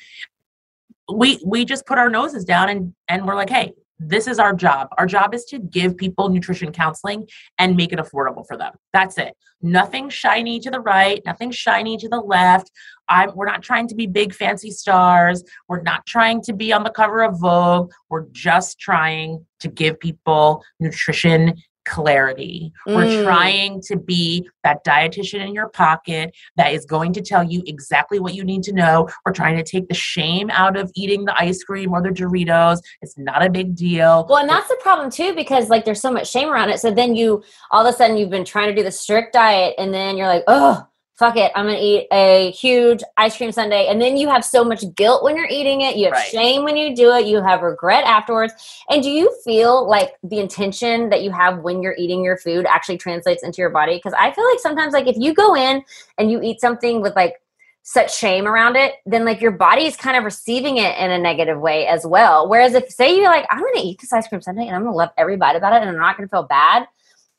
[1.13, 4.53] We we just put our noses down and and we're like hey this is our
[4.53, 4.89] job.
[4.97, 7.27] Our job is to give people nutrition counseling
[7.58, 8.73] and make it affordable for them.
[8.91, 9.36] That's it.
[9.62, 12.69] Nothing shiny to the right, nothing shiny to the left.
[13.08, 15.43] I'm, we're not trying to be big fancy stars.
[15.67, 17.91] We're not trying to be on the cover of Vogue.
[18.10, 22.72] We're just trying to give people nutrition clarity.
[22.88, 22.96] Mm.
[22.96, 27.63] We're trying to be that dietitian in your pocket that is going to tell you
[27.65, 29.10] exactly what you need to know.
[29.26, 32.80] We're trying to take the shame out of eating the ice cream or the Doritos.
[33.02, 34.26] It's not a big deal.
[34.30, 36.80] Well, and that's the problem too, because like there's so much shame around it.
[36.80, 39.76] So then you all of a sudden you've been trying to do the strict diet
[39.78, 43.88] and then you're like, oh, fuck it, I'm gonna eat a huge ice cream sundae.
[43.88, 45.95] And then you have so much guilt when you're eating it.
[45.95, 46.28] You have right.
[46.28, 47.28] shame when you do it.
[47.28, 48.54] You have regret afterwards.
[48.89, 52.65] And do you feel like the intention that you have when you're eating your food
[52.67, 53.95] actually translates into your body?
[53.95, 55.84] Because I feel like sometimes, like if you go in
[56.17, 57.36] and you eat something with like
[57.84, 61.19] such shame around it, then like your body is kind of receiving it in a
[61.19, 62.49] negative way as well.
[62.49, 64.95] Whereas if say you're like, I'm gonna eat this ice cream sundae and I'm gonna
[64.95, 66.88] love every bite about it and I'm not gonna feel bad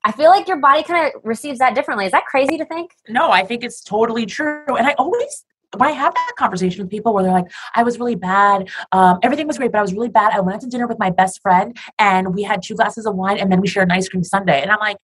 [0.05, 2.05] I feel like your body kind of receives that differently.
[2.05, 2.93] Is that crazy to think?
[3.09, 4.77] No, I think it's totally true.
[4.77, 5.45] And I always
[5.77, 8.69] when I have that conversation with people where they're like, I was really bad.
[8.93, 10.33] Um, everything was great, but I was really bad.
[10.33, 13.17] I went out to dinner with my best friend and we had two glasses of
[13.17, 14.61] wine and then we shared an ice cream sundae.
[14.61, 14.99] And I'm like,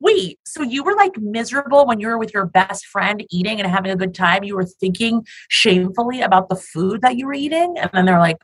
[0.00, 3.68] wait, so you were like miserable when you were with your best friend eating and
[3.70, 4.44] having a good time?
[4.44, 7.76] You were thinking shamefully about the food that you were eating?
[7.78, 8.38] And then they're like,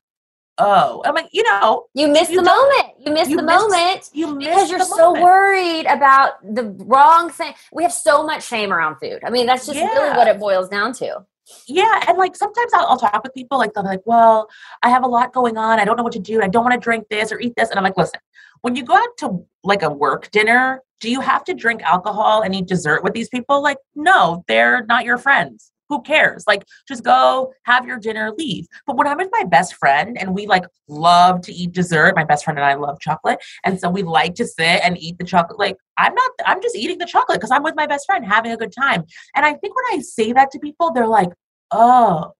[0.59, 2.95] oh i'm like you know you miss you the moment.
[3.05, 5.25] You miss you the missed, moment you because you're so moment.
[5.25, 7.55] worried about the wrong thing.
[7.73, 9.21] We have so much shame around food.
[9.25, 9.87] I mean that's just yeah.
[9.87, 11.25] really what it boils down to.
[11.67, 14.49] Yeah and like sometimes I'll, I'll, talk with people like they're like well
[14.83, 15.79] i have a lot going on.
[15.79, 16.41] I don't know what to do.
[16.41, 17.71] I don't want to drink this or eat this.
[17.71, 18.21] And i'm like listen
[18.63, 22.43] when you go out to like a work dinner do you have to drink alcohol
[22.43, 23.63] and eat dessert with these people?
[23.63, 26.45] Like no they're not your friends who cares?
[26.47, 28.67] Like, just go have your dinner, leave.
[28.87, 32.25] But when I'm with my best friend and we like love to eat dessert, my
[32.25, 33.39] best friend and I love chocolate.
[33.63, 35.59] And so we like to sit and eat the chocolate.
[35.59, 38.51] Like, I'm not, I'm just eating the chocolate because I'm with my best friend having
[38.51, 39.05] a good time.
[39.37, 41.31] And I think when I say that to people, they're like,
[41.71, 42.33] oh,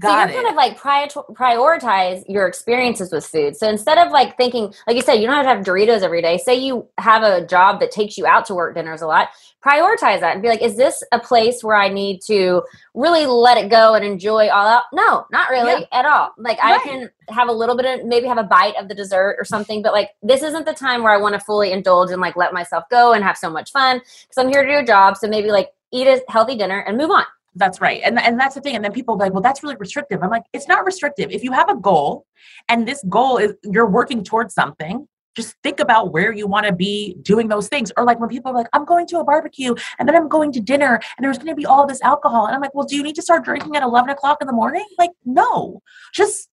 [0.00, 3.56] Got so you're kind of like prioritize your experiences with food.
[3.56, 6.22] So instead of like thinking, like you said, you don't have to have Doritos every
[6.22, 6.38] day.
[6.38, 9.30] Say you have a job that takes you out to work dinners a lot.
[9.64, 12.62] Prioritize that and be like, is this a place where I need to
[12.94, 14.84] really let it go and enjoy all out?
[14.92, 15.98] No, not really yeah.
[15.98, 16.32] at all.
[16.38, 16.80] Like right.
[16.80, 19.44] I can have a little bit of maybe have a bite of the dessert or
[19.44, 22.36] something, but like this isn't the time where I want to fully indulge and like
[22.36, 25.16] let myself go and have so much fun because I'm here to do a job.
[25.16, 27.24] So maybe like eat a healthy dinner and move on.
[27.58, 28.00] That's right.
[28.04, 28.76] And, and that's the thing.
[28.76, 30.22] And then people like, well, that's really restrictive.
[30.22, 31.30] I'm like, it's not restrictive.
[31.30, 32.24] If you have a goal
[32.68, 36.72] and this goal is you're working towards something, just think about where you want to
[36.72, 37.92] be doing those things.
[37.96, 40.52] Or like when people are like, I'm going to a barbecue and then I'm going
[40.52, 42.46] to dinner and there's going to be all this alcohol.
[42.46, 44.52] And I'm like, well, do you need to start drinking at 11 o'clock in the
[44.52, 44.86] morning?
[44.98, 45.80] Like, no,
[46.12, 46.48] just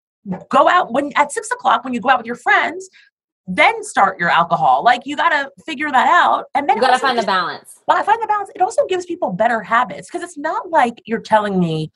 [0.49, 2.89] go out when at six o'clock when you go out with your friends
[3.47, 4.83] then start your alcohol.
[4.83, 7.81] Like you got to figure that out, and then you got to find the balance.
[7.87, 8.49] Well, I find the balance.
[8.55, 11.91] It also gives people better habits because it's not like you're telling me,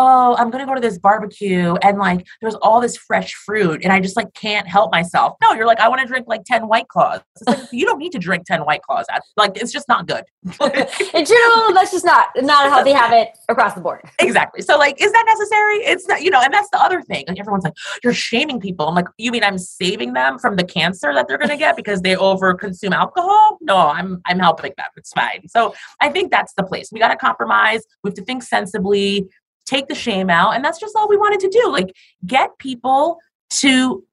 [0.00, 3.82] oh, I'm going to go to this barbecue and like there's all this fresh fruit
[3.84, 5.36] and I just like can't help myself.
[5.42, 7.20] No, you're like, I want to drink like 10 white claws.
[7.36, 9.04] It's like, you don't need to drink 10 white claws.
[9.36, 10.24] Like, it's just not good.
[10.44, 14.00] In general, that's just not, not a healthy habit across the board.
[14.20, 14.62] Exactly.
[14.62, 15.76] So like, is that necessary?
[15.78, 17.24] It's not, you know, and that's the other thing.
[17.28, 18.88] Like everyone's like, you're shaming people.
[18.88, 21.76] I'm like, you mean I'm saving them from the cancer that they're going to get
[21.76, 23.58] because they over consume alcohol?
[23.60, 24.86] No, I'm, I'm helping them.
[24.96, 25.46] It's fine.
[25.48, 26.90] So I think that's the place.
[26.90, 27.82] We got to compromise.
[28.02, 29.28] We have to think sensibly
[29.70, 30.54] take the shame out.
[30.54, 31.70] And that's just all we wanted to do.
[31.70, 31.94] Like
[32.26, 33.18] get people
[33.50, 34.04] to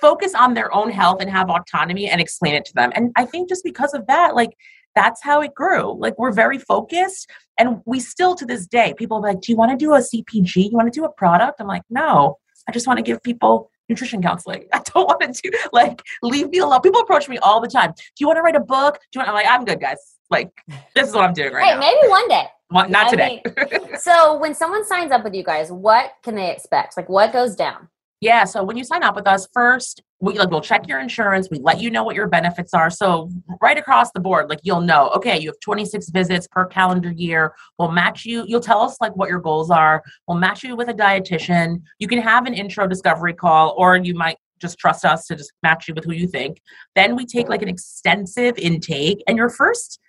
[0.00, 2.92] focus on their own health and have autonomy and explain it to them.
[2.94, 4.56] And I think just because of that, like
[4.94, 5.96] that's how it grew.
[5.98, 9.56] Like we're very focused and we still to this day, people are like, Do you
[9.56, 10.70] want to do a CPG?
[10.70, 11.60] You want to do a product?
[11.60, 12.38] I'm like, no,
[12.68, 14.64] I just want to give people nutrition counseling.
[14.72, 16.80] I don't want to do like leave me alone.
[16.80, 17.92] People approach me all the time.
[17.92, 18.98] Do you want to write a book?
[19.12, 19.98] Do you want I'm like, I'm good, guys.
[20.30, 20.50] Like
[20.94, 21.80] this is what I'm doing right hey, now.
[21.80, 22.46] maybe one day.
[22.70, 23.42] Well, not I today.
[23.44, 26.96] Mean, so when someone signs up with you guys, what can they expect?
[26.96, 27.88] Like what goes down?
[28.20, 31.48] Yeah, so when you sign up with us, first we like we'll check your insurance,
[31.50, 32.88] we let you know what your benefits are.
[32.88, 37.12] So right across the board, like you'll know, okay, you have 26 visits per calendar
[37.12, 37.54] year.
[37.78, 40.02] We'll match you, you'll tell us like what your goals are.
[40.26, 41.82] We'll match you with a dietitian.
[41.98, 45.52] You can have an intro discovery call, or you might just trust us to just
[45.62, 46.62] match you with who you think.
[46.94, 50.00] Then we take like an extensive intake, and your first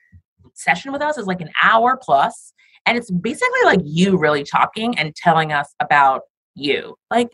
[0.58, 2.54] session with us is like an hour plus,
[2.86, 6.22] and it's basically like you really talking and telling us about
[6.56, 6.96] you.
[7.12, 7.30] Like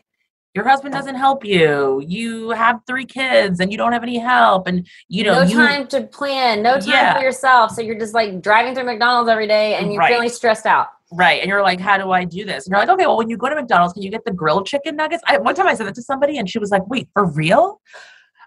[0.54, 0.98] your husband oh.
[0.98, 2.02] doesn't help you.
[2.06, 5.56] You have three kids and you don't have any help, and you know no you,
[5.56, 7.16] time to plan, no time yeah.
[7.16, 7.72] for yourself.
[7.72, 10.12] So you're just like driving through McDonald's every day, and you're right.
[10.12, 10.88] feeling stressed out.
[11.12, 11.40] Right.
[11.40, 12.66] And you're like, how do I do this?
[12.66, 14.66] And you're like, okay, well, when you go to McDonald's, can you get the grilled
[14.66, 15.22] chicken nuggets?
[15.26, 17.80] I, one time I said that to somebody and she was like, wait, for real?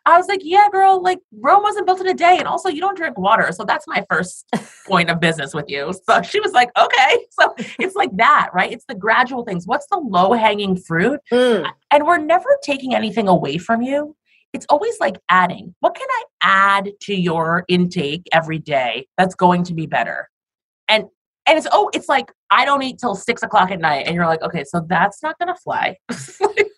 [0.08, 2.38] I was like, yeah, girl, like Rome wasn't built in a day.
[2.39, 3.52] And also, you don't drink water.
[3.52, 4.46] So that's my first
[4.88, 5.93] point of business with you.
[6.10, 7.17] So she was like, okay.
[7.39, 8.72] So it's like that, right?
[8.72, 9.67] It's the gradual things.
[9.67, 11.20] What's the low hanging fruit?
[11.32, 11.70] Mm.
[11.91, 14.15] And we're never taking anything away from you.
[14.54, 15.76] It's always like adding.
[15.82, 20.30] What can I add to your intake every day that's going to be better?
[20.88, 21.06] And
[21.48, 24.26] and it's oh, it's like I don't eat till six o'clock at night, and you're
[24.26, 25.98] like, okay, so that's not gonna fly.
[26.10, 26.72] like,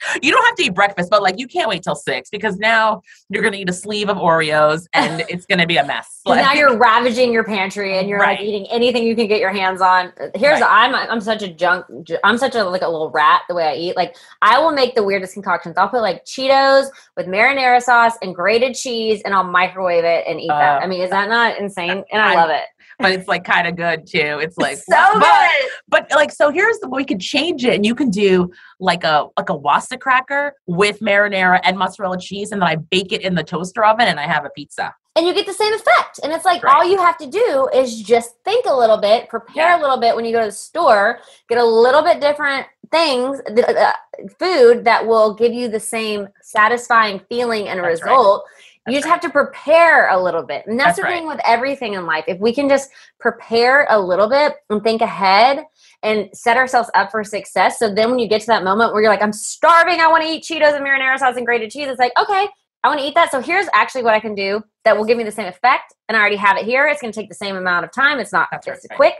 [0.22, 3.02] you don't have to eat breakfast, but like you can't wait till six because now
[3.28, 6.20] you're gonna eat a sleeve of Oreos and it's gonna be a mess.
[6.24, 8.38] Like, now you're ravaging your pantry and you're right.
[8.38, 10.12] like eating anything you can get your hands on.
[10.34, 10.88] Here's right.
[10.88, 11.86] I'm I'm such a junk
[12.24, 13.96] I'm such a like a little rat the way I eat.
[13.96, 15.76] Like I will make the weirdest concoctions.
[15.76, 16.86] I'll put like Cheetos
[17.16, 20.82] with marinara sauce and grated cheese and I'll microwave it and eat uh, that.
[20.82, 22.04] I mean, is that not insane?
[22.12, 22.64] And I, I love it
[23.00, 24.38] but it's like kind of good too.
[24.40, 25.70] It's like so good.
[25.90, 29.26] But like so here's the we could change it and you can do like a
[29.36, 33.34] like a Wasa cracker with marinara and mozzarella cheese and then I bake it in
[33.34, 34.94] the toaster oven and I have a pizza.
[35.16, 36.20] And you get the same effect.
[36.22, 36.76] And it's like right.
[36.76, 39.78] all you have to do is just think a little bit, prepare yeah.
[39.78, 43.40] a little bit when you go to the store, get a little bit different things,
[43.40, 43.92] uh,
[44.38, 48.44] food that will give you the same satisfying feeling and That's result.
[48.46, 50.66] Right you just have to prepare a little bit.
[50.66, 51.18] And that's, that's the right.
[51.18, 52.24] thing with everything in life.
[52.26, 55.64] If we can just prepare a little bit and think ahead
[56.02, 57.78] and set ourselves up for success.
[57.78, 60.24] So then when you get to that moment where you're like, I'm starving, I want
[60.24, 62.48] to eat Cheetos and marinara sauce and grated cheese, it's like, okay,
[62.82, 63.30] I want to eat that.
[63.30, 65.94] So here's actually what I can do that will give me the same effect.
[66.08, 66.86] And I already have it here.
[66.86, 68.18] It's going to take the same amount of time.
[68.18, 68.96] It's not that's just right.
[68.96, 69.14] quick.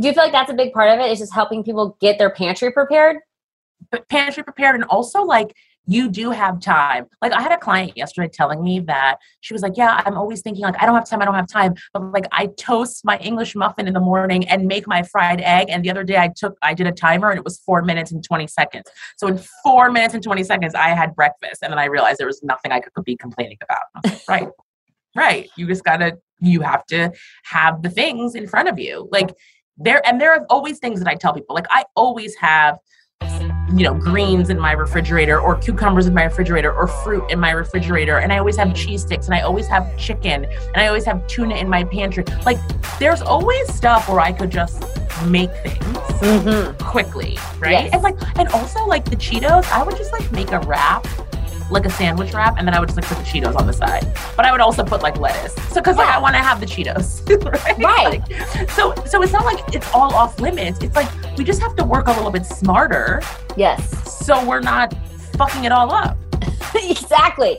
[0.00, 1.10] Do you feel like that's a big part of it?
[1.10, 3.16] It's just helping people get their pantry prepared?
[4.08, 5.54] Pantry prepared and also like
[5.86, 7.06] you do have time.
[7.20, 10.40] Like I had a client yesterday telling me that she was like, "Yeah, I'm always
[10.40, 13.18] thinking like I don't have time, I don't have time." But like I toast my
[13.18, 16.30] English muffin in the morning and make my fried egg and the other day I
[16.34, 18.84] took I did a timer and it was 4 minutes and 20 seconds.
[19.16, 22.26] So in 4 minutes and 20 seconds I had breakfast and then I realized there
[22.26, 24.04] was nothing I could be complaining about.
[24.04, 24.48] Like, right.
[25.14, 25.50] Right.
[25.56, 27.12] You just got to you have to
[27.44, 29.08] have the things in front of you.
[29.10, 29.34] Like
[29.76, 31.54] there and there are always things that I tell people.
[31.54, 32.78] Like I always have
[33.74, 37.50] you know greens in my refrigerator or cucumbers in my refrigerator or fruit in my
[37.50, 41.04] refrigerator and i always have cheese sticks and i always have chicken and i always
[41.04, 42.58] have tuna in my pantry like
[42.98, 44.82] there's always stuff where i could just
[45.26, 45.78] make things
[46.20, 46.76] mm-hmm.
[46.84, 47.90] quickly right yes.
[47.92, 51.06] and like and also like the cheetos i would just like make a wrap
[51.72, 53.72] like a sandwich wrap, and then I would just like put the Cheetos on the
[53.72, 54.06] side.
[54.36, 56.04] But I would also put like lettuce, so because yeah.
[56.04, 57.78] like I want to have the Cheetos, right?
[57.78, 58.20] Right.
[58.28, 60.80] Like, so so it's not like it's all off limits.
[60.82, 63.22] It's like we just have to work a little bit smarter.
[63.56, 64.24] Yes.
[64.26, 64.94] So we're not
[65.36, 66.16] fucking it all up.
[66.74, 67.58] exactly.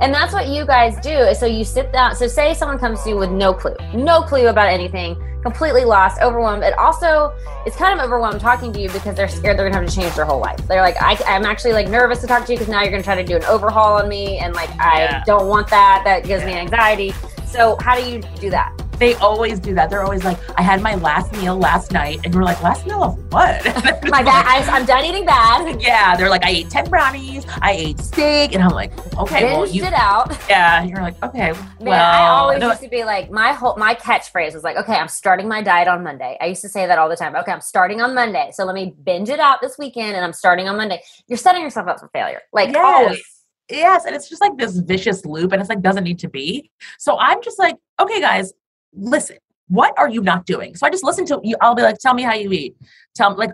[0.00, 1.10] And that's what you guys do.
[1.10, 2.14] Is So you sit down.
[2.14, 6.20] So say someone comes to you with no clue, no clue about anything, completely lost,
[6.20, 6.62] overwhelmed.
[6.62, 7.34] It also
[7.64, 10.14] it's kind of overwhelmed talking to you because they're scared they're gonna have to change
[10.14, 10.58] their whole life.
[10.68, 13.02] They're like, I, am actually like nervous to talk to you because now you're gonna
[13.02, 16.02] try to do an overhaul on me, and like I don't want that.
[16.04, 16.54] That gives yeah.
[16.54, 17.12] me anxiety.
[17.46, 18.85] So how do you do that?
[18.98, 19.90] They always do that.
[19.90, 22.20] They're always like, I had my last meal last night.
[22.24, 23.64] And we're like, last meal of what?
[24.10, 24.46] my bad.
[24.46, 25.80] I, am done eating bad.
[25.86, 26.16] Yeah.
[26.16, 27.44] They're like, I ate 10 brownies.
[27.60, 28.54] I ate steak.
[28.54, 29.42] And I'm like, okay.
[29.42, 30.36] Binged well, you, it out.
[30.48, 30.84] Yeah.
[30.84, 31.52] You're like, okay.
[31.52, 34.94] Man, well, I always used to be like, my whole, my catchphrase was like, okay,
[34.94, 36.36] I'm starting my diet on Monday.
[36.40, 37.34] I used to say that all the time.
[37.36, 38.50] Okay, I'm starting on Monday.
[38.52, 41.02] So let me binge it out this weekend and I'm starting on Monday.
[41.26, 42.40] You're setting yourself up for failure.
[42.52, 42.84] Like yes.
[42.84, 43.36] always.
[43.70, 46.70] Yes, and it's just like this vicious loop, and it's like doesn't need to be.
[46.98, 48.52] So I'm just like, okay, guys,
[48.96, 49.36] listen
[49.68, 50.74] what are you not doing?
[50.74, 51.56] So I just listen to you.
[51.60, 52.76] I'll be like, tell me how you eat.
[53.14, 53.50] Tell me like,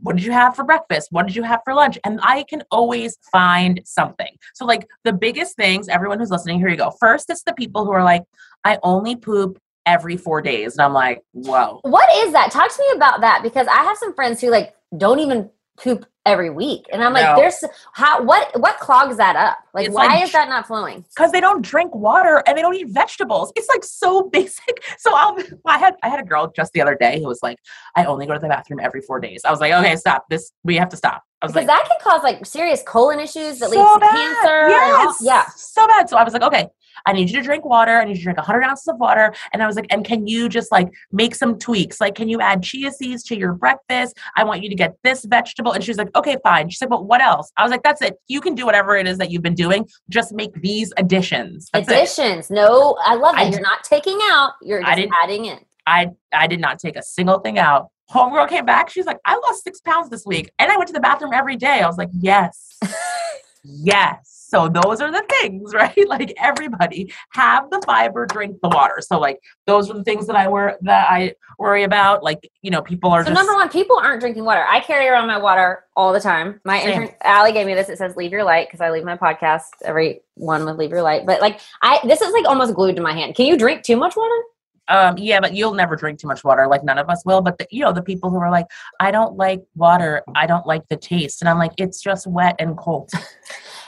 [0.00, 1.08] what did you have for breakfast?
[1.10, 1.98] What did you have for lunch?
[2.04, 4.36] And I can always find something.
[4.54, 6.92] So like the biggest things, everyone who's listening, here you go.
[7.00, 8.22] First, it's the people who are like,
[8.64, 10.76] I only poop every four days.
[10.76, 11.80] And I'm like, whoa.
[11.82, 12.50] What is that?
[12.50, 16.06] Talk to me about that because I have some friends who like don't even poop
[16.24, 16.86] every week.
[16.92, 17.36] And i'm like no.
[17.36, 17.62] there's
[17.92, 19.58] how what what clogs that up?
[19.72, 21.04] Like it's why like, is that not flowing?
[21.14, 23.52] Because they don't drink water and they don't eat vegetables.
[23.56, 24.82] It's like so basic.
[24.98, 27.58] So I'll, i had i had a girl just the other day who was like
[27.94, 29.42] i only go to the bathroom every four days.
[29.44, 30.26] I was like okay stop.
[30.28, 31.22] This we have to stop.
[31.42, 34.10] I because like, that can cause like serious colon issues that so leads to bad.
[34.10, 35.06] cancer yes.
[35.20, 35.46] All, yeah.
[35.54, 36.08] So bad.
[36.10, 36.68] So i was like okay
[37.04, 37.98] I need you to drink water.
[37.98, 39.34] I need you to drink 100 ounces of water.
[39.52, 42.00] And I was like, and can you just like make some tweaks?
[42.00, 44.16] Like, can you add chia seeds to your breakfast?
[44.36, 45.72] I want you to get this vegetable.
[45.72, 46.68] And she's like, okay, fine.
[46.70, 47.52] She's like, but what else?
[47.56, 48.18] I was like, that's it.
[48.28, 49.88] You can do whatever it is that you've been doing.
[50.08, 51.68] Just make these additions.
[51.72, 52.50] That's additions.
[52.50, 52.54] It.
[52.54, 53.52] No, I love it.
[53.52, 54.52] You're not taking out.
[54.62, 55.58] You're just adding in.
[55.86, 57.90] I I did not take a single thing out.
[58.10, 58.90] Homegirl came back.
[58.90, 60.50] She's like, I lost six pounds this week.
[60.58, 61.80] And I went to the bathroom every day.
[61.80, 62.78] I was like, yes.
[63.64, 64.35] yes.
[64.56, 66.08] So those are the things, right?
[66.08, 69.02] Like everybody have the fiber, drink the water.
[69.02, 72.22] So like those are the things that I were that I worry about.
[72.22, 74.64] Like, you know, people are so just, number one, people aren't drinking water.
[74.66, 76.60] I carry around my water all the time.
[76.64, 77.90] My intern Allie gave me this.
[77.90, 81.02] It says leave your light because I leave my podcast every one with leave your
[81.02, 81.26] light.
[81.26, 83.34] But like I this is like almost glued to my hand.
[83.34, 84.42] Can you drink too much water?
[84.88, 86.66] Um, yeah, but you'll never drink too much water.
[86.66, 87.42] Like none of us will.
[87.42, 88.66] But the, you know, the people who are like,
[89.00, 90.22] I don't like water.
[90.34, 93.10] I don't like the taste, and I'm like, it's just wet and cold.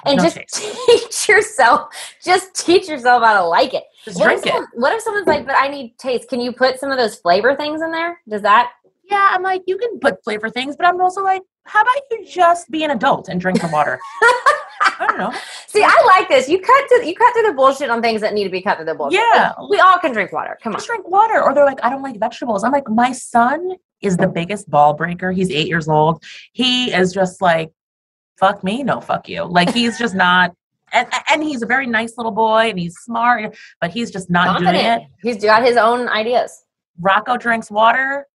[0.05, 3.85] and no just teach yourself, just teach yourself how to like it.
[4.05, 4.81] Just what drink if someone, it.
[4.81, 6.29] What if someone's like, but I need taste?
[6.29, 8.21] Can you put some of those flavor things in there?
[8.29, 8.73] Does that?
[9.11, 12.27] Yeah, I'm like, you can put flavor things, but I'm also like, how about you
[12.27, 13.99] just be an adult and drink the water?
[14.81, 15.33] I don't know.
[15.67, 16.49] See, I like this.
[16.49, 18.77] You cut to you cut through the bullshit on things that need to be cut
[18.77, 19.21] through the bullshit.
[19.21, 20.59] Yeah, like, we all can drink water.
[20.63, 21.43] Come just on, drink water.
[21.43, 22.65] Or they're like, I don't like vegetables.
[22.65, 25.33] I'm like, my son is the biggest ball breaker.
[25.33, 26.23] He's eight years old.
[26.53, 27.71] He is just like
[28.39, 29.45] fuck me, no fuck you.
[29.45, 30.55] Like he's just not
[30.93, 34.49] and and he's a very nice little boy and he's smart, but he's just not
[34.49, 34.75] Confident.
[34.75, 35.03] doing it.
[35.23, 36.65] He's got his own ideas.
[37.01, 38.27] Rocco drinks water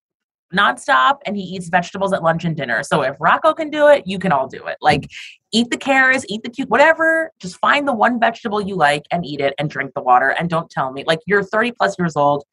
[0.54, 2.84] nonstop and he eats vegetables at lunch and dinner.
[2.84, 4.78] So if Rocco can do it, you can all do it.
[4.82, 5.10] Like
[5.52, 7.32] eat the carrots, eat the cute, whatever.
[7.40, 10.30] Just find the one vegetable you like and eat it and drink the water.
[10.30, 12.44] And don't tell me like you're 30 plus years old.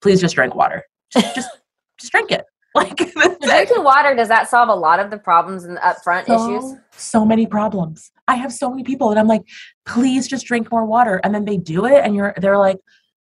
[0.00, 0.84] Please just drink water.
[1.12, 1.50] Just just,
[1.98, 2.44] just drink it.
[2.74, 2.96] Like.
[3.42, 6.70] Drinking water, does that solve a lot of the problems and the upfront issues?
[6.70, 8.12] so, so many problems.
[8.28, 9.42] I have so many people and I'm like,
[9.86, 11.20] please just drink more water.
[11.24, 12.76] And then they do it and you're they're like,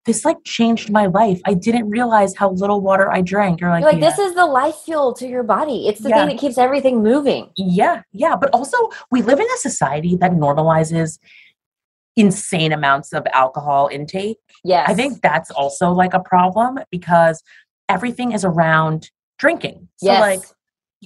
[0.05, 1.41] this like changed my life.
[1.45, 3.59] I didn't realize how little water I drank.
[3.61, 5.87] You're like, You're like, "Yeah." this is the life fuel to your body.
[5.87, 6.19] It's the Yeah.
[6.25, 7.51] thing that keeps everything moving.
[7.55, 8.35] Yeah, yeah.
[8.35, 8.77] But also,
[9.11, 11.19] we live in a society that normalizes
[12.15, 14.37] insane amounts of alcohol intake.
[14.63, 14.89] Yes.
[14.89, 17.43] I think that's also like a problem because
[17.89, 19.87] everything is around drinking.
[19.97, 20.21] So, yes.
[20.21, 20.41] like,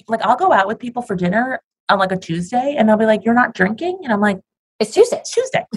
[0.08, 3.06] like I'll go out with people for dinner on like a Tuesday, and they'll be
[3.06, 4.40] like, "You're not drinking," and I'm like,
[4.80, 5.18] it's Tuesday.
[5.18, 5.66] "It's Tuesday."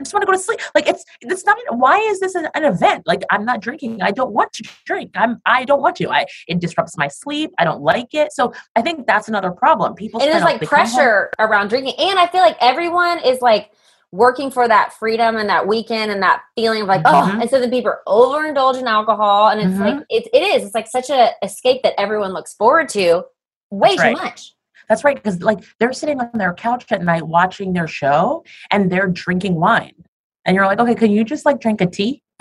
[0.00, 0.60] I just want to go to sleep.
[0.74, 1.58] Like it's it's not.
[1.70, 3.06] Why is this an, an event?
[3.06, 4.00] Like I'm not drinking.
[4.00, 5.10] I don't want to drink.
[5.14, 5.42] I'm.
[5.44, 6.08] I don't want to.
[6.08, 6.24] I.
[6.48, 7.50] It disrupts my sleep.
[7.58, 8.32] I don't like it.
[8.32, 9.94] So I think that's another problem.
[9.94, 10.22] People.
[10.22, 11.94] And spend like they come home- pressure around drinking.
[11.98, 13.72] And I feel like everyone is like
[14.12, 17.42] working for that freedom and that weekend and that feeling of like, oh, Mhm.
[17.42, 19.48] and so then people overindulge in alcohol.
[19.48, 20.04] And it's like, Mhm.
[20.10, 20.64] it, it is.
[20.64, 23.24] It's like such a escape that everyone looks forward to
[23.70, 24.16] way That's too right.
[24.24, 24.54] much.
[24.88, 25.14] That's right.
[25.14, 28.42] Because like they're sitting on their couch at night watching their show
[28.72, 29.94] and they're drinking wine.
[30.44, 32.22] And you're like, okay, can you just like drink a tea?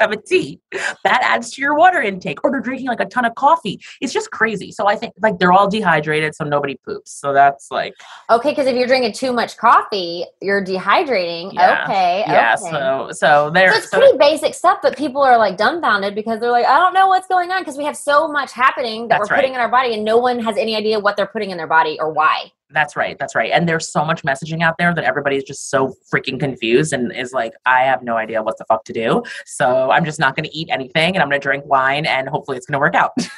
[0.00, 0.60] Have a tea.
[1.04, 2.44] That adds to your water intake.
[2.44, 3.80] Or they're drinking like a ton of coffee.
[4.00, 4.70] It's just crazy.
[4.70, 7.12] So I think like they're all dehydrated, so nobody poops.
[7.12, 7.94] So that's like
[8.30, 8.50] Okay.
[8.50, 11.52] Because if you're drinking too much coffee, you're dehydrating.
[11.52, 11.84] Yeah.
[11.84, 12.24] Okay.
[12.26, 12.56] yeah.
[12.60, 12.70] okay.
[12.70, 13.72] So so there.
[13.72, 16.78] So it's so- pretty basic stuff, but people are like dumbfounded because they're like, I
[16.78, 19.54] don't know what's going on because we have so much happening that we're putting right.
[19.54, 21.98] in our body, and no one has any idea what they're putting in their body
[22.00, 22.52] or why.
[22.70, 23.16] That's right.
[23.18, 23.50] That's right.
[23.52, 27.32] And there's so much messaging out there that everybody's just so freaking confused and is
[27.32, 29.22] like, I have no idea what the fuck to do.
[29.46, 32.28] So I'm just not going to eat anything and I'm going to drink wine and
[32.28, 33.12] hopefully it's going to work out.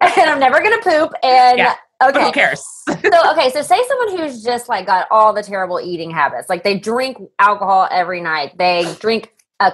[0.00, 1.12] and I'm never gonna poop.
[1.22, 1.74] And Yeah.
[2.00, 2.64] But okay, who cares?
[2.88, 6.64] so okay, so say someone who's just like got all the terrible eating habits, like
[6.64, 9.72] they drink alcohol every night, they drink a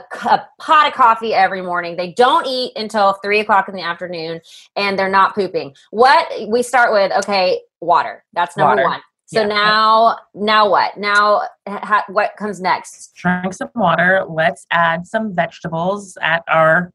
[0.61, 4.43] pot of coffee every morning, they don't eat until three o'clock in the afternoon,
[4.77, 5.75] and they're not pooping.
[5.91, 8.25] What we start with, okay, water.
[8.33, 8.89] That's number Water.
[8.89, 9.01] one.
[9.27, 9.47] So Yeah.
[9.49, 10.97] now, now what?
[10.97, 13.15] Now, ha, what comes next?
[13.15, 14.25] Drink some water.
[14.29, 16.91] Let's add some vegetables at our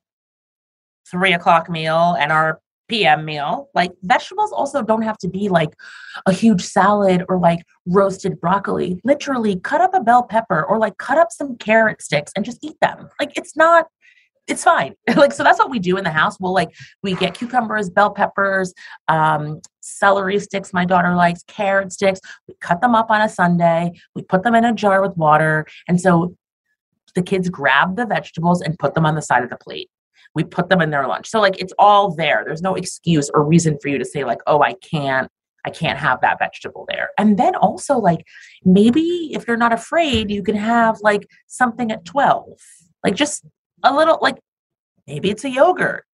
[1.09, 2.59] three o'clock meal and our
[2.89, 3.69] PM meal.
[3.75, 5.75] Like vegetables also don't have to be like
[6.25, 8.99] a huge salad or like roasted broccoli.
[9.03, 12.63] Literally cut up a bell pepper or like cut up some carrot sticks and just
[12.63, 13.09] eat them.
[13.19, 13.87] Like it's not
[14.47, 14.93] it's fine.
[15.15, 16.37] like so that's what we do in the house.
[16.39, 18.73] We'll like we get cucumbers, bell peppers,
[19.07, 22.19] um, celery sticks my daughter likes, carrot sticks.
[22.47, 23.91] We cut them up on a Sunday.
[24.15, 25.65] We put them in a jar with water.
[25.87, 26.35] And so
[27.15, 29.89] the kids grab the vegetables and put them on the side of the plate.
[30.35, 31.29] We put them in their lunch.
[31.29, 32.43] So like it's all there.
[32.45, 35.29] There's no excuse or reason for you to say like, "Oh, I can't
[35.65, 38.25] I can't have that vegetable there." And then also like
[38.65, 42.49] maybe if you're not afraid, you can have like something at 12.
[43.03, 43.45] Like just
[43.83, 44.37] a little like
[45.07, 46.05] maybe it's a yogurt.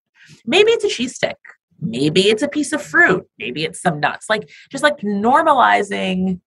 [0.46, 1.38] Maybe it's a cheese stick.
[1.80, 3.26] Maybe it's a piece of fruit.
[3.38, 4.30] Maybe it's some nuts.
[4.30, 6.40] Like just like normalizing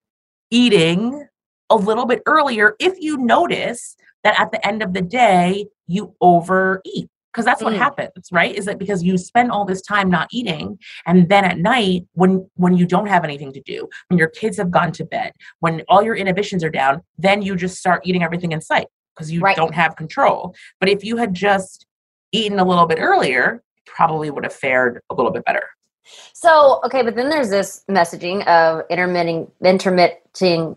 [0.51, 1.27] eating
[1.71, 6.15] a little bit earlier if you notice that at the end of the day you
[6.21, 7.79] overeat because that's what Mm.
[7.79, 11.57] happens right is that because you spend all this time not eating and then at
[11.59, 15.05] night when when you don't have anything to do when your kids have gone to
[15.07, 18.87] bed when all your inhibitions are down then you just start eating everything in sight
[19.15, 19.57] because you Right.
[19.57, 21.87] don't have control but if you had just
[22.33, 25.65] eaten a little bit earlier probably would have fared a little bit better
[26.35, 30.77] So okay, but then there's this messaging of intermittent, intermitting,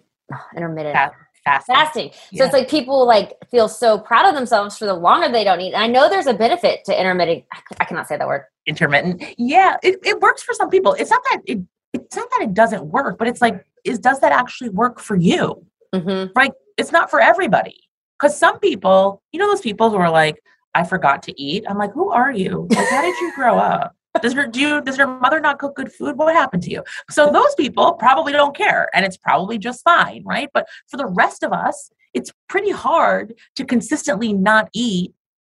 [0.55, 0.95] intermittent.
[0.95, 1.11] Fa-
[1.43, 1.75] fasting.
[1.75, 2.11] fasting.
[2.11, 2.43] So Yeah.
[2.45, 5.73] it's like people like feel so proud of themselves for the longer they don't eat.
[5.73, 7.45] And I know there's a benefit to intermittent.
[7.79, 8.43] I cannot say that word.
[8.67, 9.23] intermittent.
[9.37, 10.93] Yeah, it, it works for some people.
[10.93, 11.59] It's not that it
[11.93, 15.15] it's not that it doesn't work, but it's like, is does that actually work for
[15.15, 15.65] you?
[15.93, 16.31] Mm-hmm.
[16.35, 16.51] Right?
[16.77, 17.77] It's not for everybody.
[18.19, 20.41] Because some people, you know, those people who are like,
[20.73, 21.65] I forgot to eat.
[21.67, 22.67] I'm like, who are you?
[22.69, 23.95] Like, how did you grow up?
[24.21, 26.17] Does your do you, does your mother not cook good food?
[26.17, 26.83] What happened to you?
[27.09, 30.49] So those people probably don't care, and it's probably just fine, right?
[30.53, 35.13] But for the rest of us, it's pretty hard to consistently not eat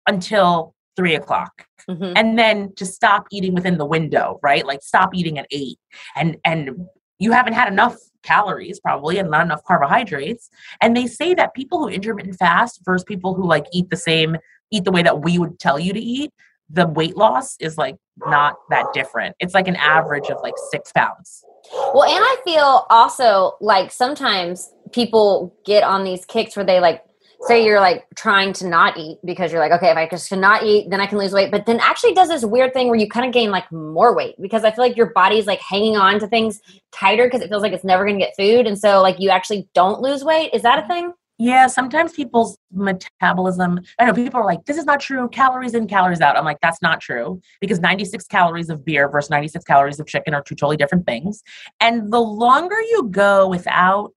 [0.08, 2.12] until three o'clock Mm-hmm.
[2.16, 5.78] and then to stop eating within the window right like stop eating at eight
[6.14, 6.86] and and
[7.18, 10.50] you haven't had enough calories probably and not enough carbohydrates.
[10.80, 14.36] And they say that people who intermittent fast versus people who like eat the same
[14.70, 16.30] eat the way that we would tell you to eat
[16.70, 17.96] the weight loss is like
[18.26, 19.34] not that different.
[19.40, 21.44] It's like an average of like six pounds.
[21.72, 27.04] Well, and I feel also like sometimes people get on these kicks where they like
[27.42, 30.64] say you're like trying to not eat because you're like, okay, if I just cannot
[30.64, 31.50] eat, then I can lose weight.
[31.50, 34.34] But then actually does this weird thing where you kind of gain like more weight
[34.40, 36.60] because I feel like your body's like hanging on to things
[36.92, 38.66] tighter because it feels like it's never going to get food.
[38.66, 40.50] And so like you actually don't lose weight.
[40.52, 41.12] Is that a thing?
[41.40, 45.86] Yeah, sometimes people's metabolism, I know people are like, this is not true, calories in,
[45.86, 46.36] calories out.
[46.36, 50.34] I'm like, that's not true because 96 calories of beer versus 96 calories of chicken
[50.34, 51.44] are two totally different things.
[51.78, 54.12] And the longer you go without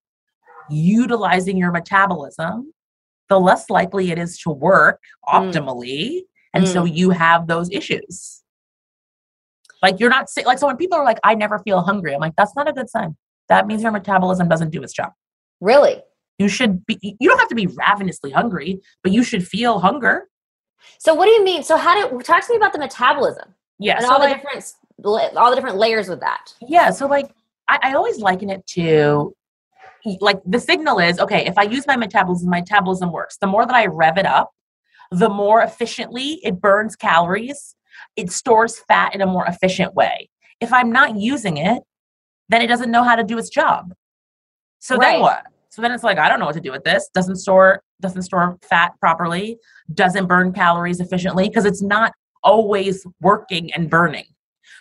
[0.72, 2.74] utilizing your metabolism,
[3.32, 6.10] the less likely it is to work optimally.
[6.10, 6.22] Mm.
[6.54, 6.74] And mm.
[6.74, 8.44] so you have those issues.
[9.82, 10.46] Like you're not sick.
[10.46, 12.74] Like, so when people are like, I never feel hungry, I'm like, that's not a
[12.74, 13.16] good sign.
[13.48, 15.14] That means your metabolism doesn't do its job.
[15.62, 16.02] Really?
[16.40, 20.28] You should be, you don't have to be ravenously hungry, but you should feel hunger.
[21.00, 21.64] So what do you mean?
[21.64, 23.56] So how do talk to me about the metabolism?
[23.80, 23.96] Yeah.
[23.96, 26.54] And so all like, the different all the different layers with that.
[26.68, 26.92] Yeah.
[26.92, 27.32] So like
[27.70, 29.34] I, I always liken it to
[30.20, 33.38] like the signal is okay, if I use my metabolism, my metabolism works.
[33.38, 34.52] The more that I rev it up,
[35.12, 37.76] the more efficiently it burns calories,
[38.16, 40.30] it stores fat in a more efficient way.
[40.60, 41.84] If I'm not using it,
[42.50, 43.94] then it doesn't know how to do its job.
[44.80, 45.14] So right.
[45.14, 45.44] then what?
[45.70, 47.10] So then it's like, I don't know what to do with this.
[47.14, 49.58] Doesn't store, doesn't store fat properly,
[49.94, 52.12] doesn't burn calories efficiently because it's not
[52.44, 54.26] always working and burning.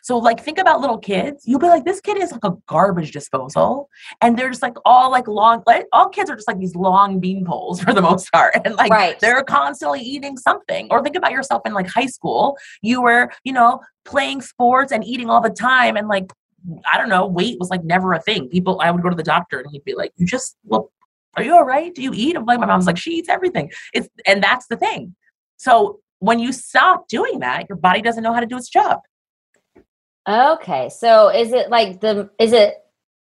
[0.02, 1.44] So like think about little kids.
[1.46, 3.88] You'll be like, this kid is like a garbage disposal.
[4.20, 7.20] And they're just like all like long, like all kids are just like these long
[7.20, 8.54] bean poles for the most part.
[8.64, 9.18] And like right.
[9.20, 10.88] they're constantly eating something.
[10.90, 12.56] Or think about yourself in like high school.
[12.82, 16.32] You were, you know, playing sports and eating all the time and like
[16.92, 18.48] I don't know, weight was like never a thing.
[18.48, 20.92] People, I would go to the doctor and he'd be like, "You just, well,
[21.34, 21.94] are you all right?
[21.94, 24.76] Do you eat?" I'm like, my mom's like, "She eats everything." It's and that's the
[24.76, 25.14] thing.
[25.56, 29.00] So when you stop doing that, your body doesn't know how to do its job.
[30.28, 32.74] Okay, so is it like the is it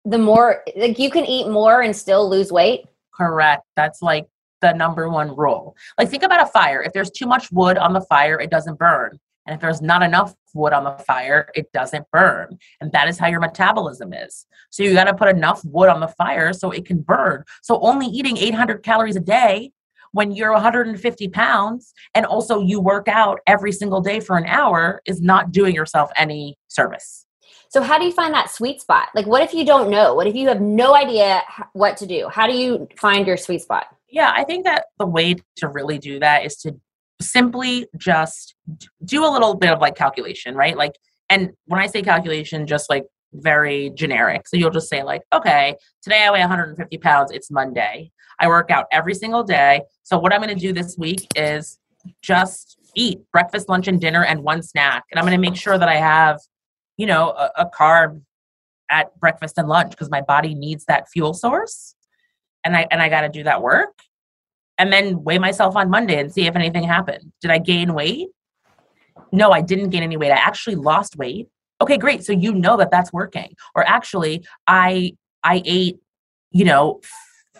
[0.04, 2.86] the more like you can eat more and still lose weight?
[3.12, 3.64] Correct.
[3.74, 4.26] That's like
[4.60, 5.76] the number one rule.
[5.98, 6.82] Like think about a fire.
[6.82, 9.18] If there's too much wood on the fire, it doesn't burn.
[9.46, 12.58] And if there's not enough wood on the fire, it doesn't burn.
[12.80, 14.46] And that is how your metabolism is.
[14.70, 17.44] So you got to put enough wood on the fire so it can burn.
[17.62, 19.72] So only eating 800 calories a day
[20.16, 25.02] when you're 150 pounds and also you work out every single day for an hour
[25.04, 27.26] is not doing yourself any service.
[27.68, 29.08] So, how do you find that sweet spot?
[29.14, 30.14] Like, what if you don't know?
[30.14, 31.42] What if you have no idea
[31.74, 32.28] what to do?
[32.30, 33.88] How do you find your sweet spot?
[34.08, 36.74] Yeah, I think that the way to really do that is to
[37.20, 38.54] simply just
[39.04, 40.78] do a little bit of like calculation, right?
[40.78, 40.92] Like,
[41.28, 43.04] and when I say calculation, just like
[43.34, 44.48] very generic.
[44.48, 47.30] So you'll just say, like, okay, today I weigh 150 pounds.
[47.32, 48.12] It's Monday.
[48.40, 49.82] I work out every single day.
[50.02, 51.78] So what I'm going to do this week is
[52.22, 55.04] just eat breakfast, lunch, and dinner and one snack.
[55.10, 56.40] And I'm going to make sure that I have,
[56.96, 58.20] you know, a, a carb
[58.90, 61.94] at breakfast and lunch because my body needs that fuel source.
[62.64, 63.92] And I and I got to do that work
[64.78, 67.32] and then weigh myself on Monday and see if anything happened.
[67.40, 68.28] Did I gain weight?
[69.32, 70.30] No, I didn't gain any weight.
[70.30, 71.48] I actually lost weight.
[71.80, 72.24] Okay, great.
[72.24, 73.54] So you know that that's working.
[73.74, 75.12] Or actually, I
[75.42, 75.98] I ate,
[76.50, 77.00] you know,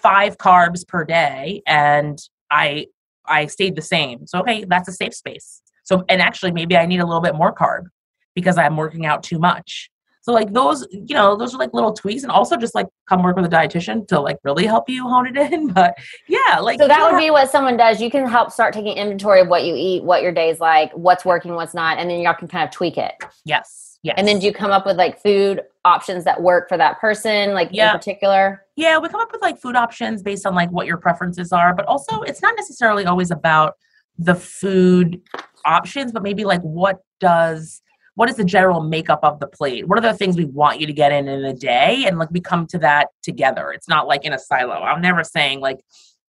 [0.06, 2.18] five carbs per day and
[2.50, 2.86] I
[3.26, 4.26] I stayed the same.
[4.26, 5.62] So okay, that's a safe space.
[5.82, 7.86] So and actually maybe I need a little bit more carb
[8.34, 9.90] because I'm working out too much.
[10.22, 13.22] So like those, you know, those are like little tweaks, and also just like come
[13.22, 15.68] work with a dietitian to like really help you hone it in.
[15.72, 15.96] But
[16.28, 18.00] yeah, like so that would have- be what someone does.
[18.00, 21.24] You can help start taking inventory of what you eat, what your day's like, what's
[21.24, 23.14] working, what's not, and then y'all can kind of tweak it.
[23.44, 23.95] Yes.
[24.16, 27.54] And then do you come up with like food options that work for that person,
[27.54, 27.92] like yeah.
[27.92, 28.64] in particular?
[28.76, 31.74] Yeah, we come up with like food options based on like what your preferences are,
[31.74, 33.74] but also it's not necessarily always about
[34.18, 35.20] the food
[35.64, 37.82] options, but maybe like what does
[38.14, 39.86] what is the general makeup of the plate?
[39.86, 42.04] What are the things we want you to get in in a day?
[42.06, 43.72] And like we come to that together.
[43.72, 44.74] It's not like in a silo.
[44.74, 45.80] I'm never saying like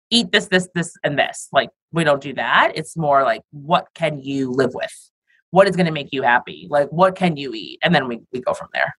[0.08, 1.48] eat this, this, this, and this.
[1.52, 2.72] Like we don't do that.
[2.76, 5.10] It's more like what can you live with?
[5.52, 6.66] What is going to make you happy?
[6.68, 7.78] Like what can you eat?
[7.82, 8.94] And then we, we go from there.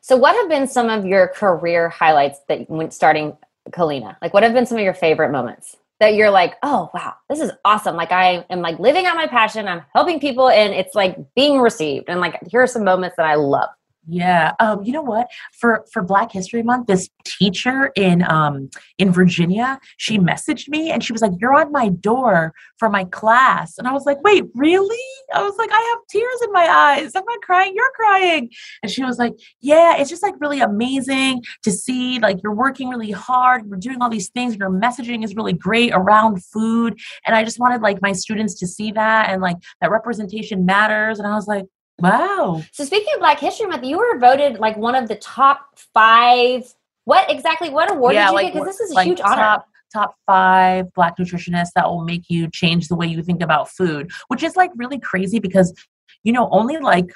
[0.00, 3.36] So what have been some of your career highlights that when starting
[3.70, 4.16] Culina?
[4.22, 5.76] Like what have been some of your favorite moments?
[6.00, 7.94] that you're like, oh wow, this is awesome.
[7.94, 9.68] Like I am like living out my passion.
[9.68, 12.08] I'm helping people and it's like being received.
[12.08, 13.68] And like here are some moments that I love.
[14.08, 14.54] Yeah.
[14.60, 15.28] Um, you know what?
[15.52, 21.04] For for Black History Month, this teacher in um in Virginia, she messaged me and
[21.04, 23.76] she was like, You're on my door for my class.
[23.76, 24.98] And I was like, Wait, really?
[25.34, 27.12] I was like, I have tears in my eyes.
[27.14, 28.50] I'm not crying, you're crying.
[28.82, 32.88] And she was like, Yeah, it's just like really amazing to see like you're working
[32.88, 36.98] really hard, you're doing all these things, your messaging is really great around food.
[37.26, 41.18] And I just wanted like my students to see that and like that representation matters.
[41.18, 41.66] And I was like,
[42.00, 42.62] Wow.
[42.72, 46.72] So speaking of Black History Month, you were voted like one of the top five.
[47.04, 47.70] What exactly?
[47.70, 48.52] What award did you get?
[48.52, 49.36] Because this is a like huge honor.
[49.36, 53.68] top, top five black nutritionists that will make you change the way you think about
[53.68, 55.74] food, which is like really crazy because
[56.22, 57.10] you know only like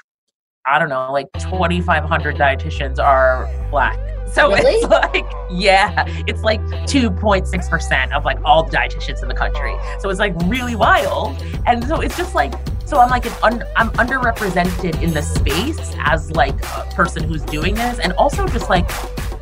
[0.67, 3.99] I don't know, like 2,500 dietitians are black.
[4.35, 4.73] So Really?
[4.73, 9.77] it's like, yeah, it's like 2.6% of like all the dietitians in the country.
[10.01, 11.41] So it's like really wild.
[11.67, 12.53] And so it's just like,
[12.85, 17.43] so I'm like, an un- I'm underrepresented in the space as like a person who's
[17.43, 18.01] doing this.
[18.01, 18.91] And also just like,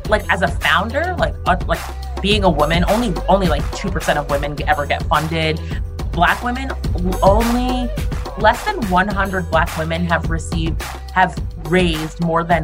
[0.09, 1.81] like as a founder, like, uh, like
[2.21, 5.59] being a woman, only, only like 2% of women ever get funded.
[6.11, 6.69] Black women
[7.23, 7.89] only
[8.37, 10.81] less than 100 black women have received
[11.13, 11.35] have
[11.69, 12.63] raised more than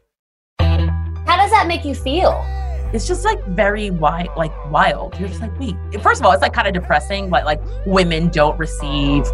[1.25, 2.43] How does that make you feel?
[2.93, 6.41] it's just like very wild like wild you're just like wait first of all it's
[6.41, 9.25] like kind of depressing but like women don't receive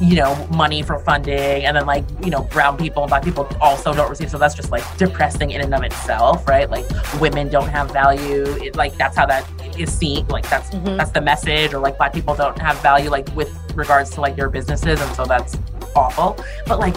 [0.00, 3.48] you know money for funding and then like you know brown people and black people
[3.60, 6.84] also don't receive so that's just like depressing in and of itself right like
[7.20, 9.44] women don't have value it, like that's how that
[9.76, 10.96] is seen like that's Mhm.
[10.96, 14.36] that's the message or like black people don't have value like with regards to like
[14.36, 15.58] your businesses and so that's
[15.96, 16.36] awful
[16.66, 16.96] but like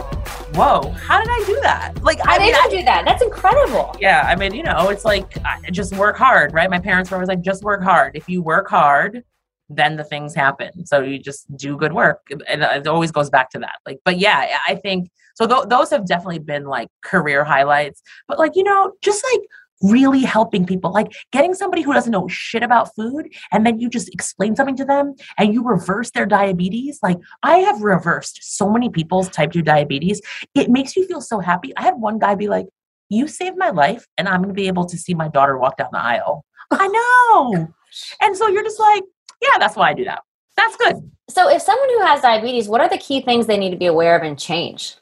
[0.56, 3.06] whoa how did i do that like How i did mean I, do that?
[3.06, 3.96] That's incredible.
[4.00, 6.70] yeah, I mean, you know, it's like I- just work hard, right?
[6.70, 8.16] My parents were always like, just work hard.
[8.16, 9.24] If you work hard,
[9.70, 10.86] then the things happen.
[10.86, 13.76] So you just do good work, and it always goes back to that.
[13.86, 15.46] Like, but yeah, I think so.
[15.46, 18.02] Th- those have definitely been like career highlights.
[18.28, 19.42] But like, you know, just like
[19.82, 23.90] really helping people, like getting somebody who doesn't know shit about food, and then you
[23.90, 27.00] just explain something to them, and you reverse their diabetes.
[27.04, 30.22] Like, I have reversed so many people's type two diabetes.
[30.56, 31.76] It makes you feel so happy.
[31.78, 32.68] I had one guy be like
[33.10, 35.78] you saved my life and I'm going to be able to see my daughter walk
[35.78, 36.44] down the aisle.
[36.72, 37.74] I know.
[38.22, 39.04] And so you're just like,
[39.42, 40.24] yeah, that's why I do that.
[40.56, 41.12] That's good.
[41.30, 43.86] So, if someone who has diabetes, what are the key things they need to be
[43.86, 44.96] aware of and change?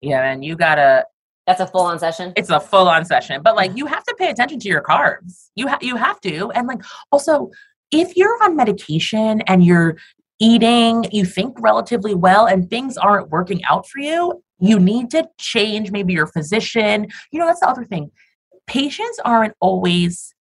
[0.00, 1.04] Yeah, and you got to
[1.48, 2.34] That's a full on session.
[2.36, 5.48] it's a full on session, but like you have to pay attention to your carbs.
[5.56, 6.50] You ha- you have to.
[6.50, 7.50] And like also
[7.90, 9.96] if you're on medication and you're
[10.38, 15.28] eating, you think relatively well and things aren't working out for you, you need to
[15.38, 17.08] change maybe your physician.
[17.32, 18.10] You know, that's the other thing.
[18.66, 20.34] Patients aren't always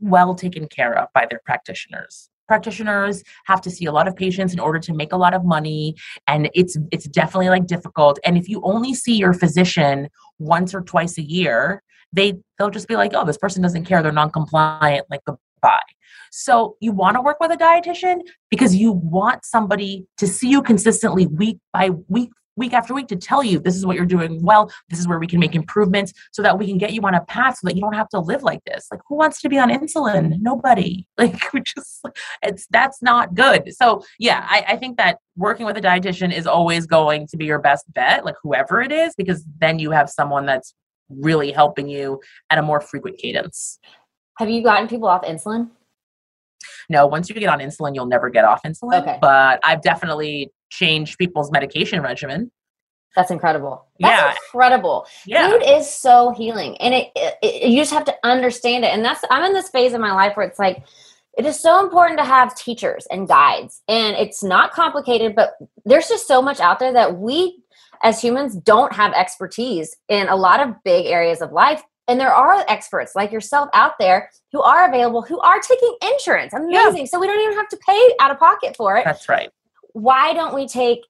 [0.00, 2.29] well taken care of by their practitioners.
[2.50, 5.44] Practitioners have to see a lot of patients in order to make a lot of
[5.44, 5.94] money
[6.26, 10.08] and it's it's definitely like difficult and if you only see your physician
[10.40, 11.82] once or twice a year,
[12.12, 14.02] they they'll just be like, "Oh, this person doesn't care.
[14.02, 15.06] They're non-compliant.
[15.10, 15.90] Like goodbye."
[16.32, 18.20] So you want to work with a dietitian
[18.50, 22.30] because you want somebody to see you consistently week by week,
[22.60, 24.70] week after week to tell you this is what you're doing well.
[24.88, 27.22] This is where we can make improvements so that we can get you on a
[27.22, 28.86] path so that you don't have to live like this.
[28.92, 30.40] Like who wants to be on insulin?
[30.40, 31.06] Nobody.
[31.20, 32.06] Like we just
[32.42, 33.74] it's that's not good.
[33.74, 37.44] So yeah, I, I think that working with a dietitian is always going to be
[37.44, 40.74] your best bet, like whoever it is, because then you have someone that's
[41.10, 43.78] really helping you at a more frequent cadence.
[44.38, 45.70] Have you gotten people off insulin?
[46.88, 49.02] No, once you get on insulin, you'll never get off insulin.
[49.02, 49.18] Okay.
[49.20, 52.50] But I've definitely changed people's medication regimen.
[53.16, 53.86] That's incredible.
[53.98, 54.34] That's Yeah.
[54.46, 55.06] incredible.
[55.26, 55.50] Yeah.
[55.50, 58.88] Food is so healing, and it, it, it- you just have to understand it.
[58.94, 60.84] And that's I'm in this phase of my life where it's like
[61.36, 63.82] it is so important to have teachers and guides.
[63.88, 65.54] And it's not complicated, but
[65.84, 67.62] there's just so much out there that we
[68.02, 71.82] as humans don't have expertise in a lot of big areas of life.
[72.08, 76.52] And there are experts like yourself out there who are available, who are taking insurance.
[76.52, 77.06] Amazing.
[77.06, 79.04] So we don't even have to pay out of pocket for it.
[79.04, 79.50] That's right.
[79.92, 81.00] Why don't we take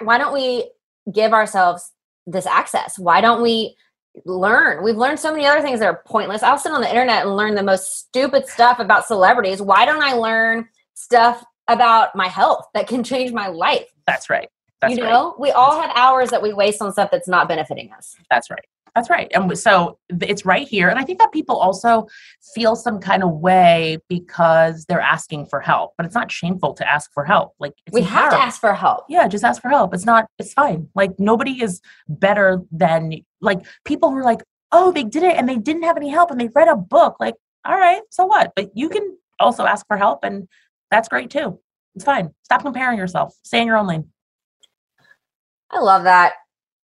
[0.00, 0.70] why don't we
[1.12, 1.92] give ourselves
[2.26, 2.98] this access?
[2.98, 3.76] Why don't we
[4.24, 4.82] learn?
[4.82, 6.42] We've learned so many other things that are pointless.
[6.42, 9.60] I'll sit on the internet and learn the most stupid stuff about celebrities.
[9.60, 13.86] Why don't I learn stuff about my health that can change my life?
[14.06, 14.48] That's right.
[14.80, 15.10] That's you right.
[15.10, 18.16] know, we all have hours that we waste on stuff that's not benefiting us.
[18.30, 18.64] That's right.
[18.94, 19.30] That's right.
[19.34, 20.88] And so it's right here.
[20.88, 22.08] And I think that people also
[22.54, 26.90] feel some kind of way because they're asking for help, but it's not shameful to
[26.90, 27.54] ask for help.
[27.60, 29.04] Like it's we have to ask for help.
[29.08, 29.94] Yeah, just ask for help.
[29.94, 30.88] It's not, it's fine.
[30.94, 35.48] Like nobody is better than, like people who are like, oh, they did it and
[35.48, 37.16] they didn't have any help and they read a book.
[37.20, 37.34] Like,
[37.64, 38.52] all right, so what?
[38.56, 40.48] But you can also ask for help and
[40.90, 41.60] that's great too.
[41.94, 42.34] It's fine.
[42.44, 43.34] Stop comparing yourself.
[43.42, 44.10] Stay in your own lane.
[45.70, 46.34] I love that.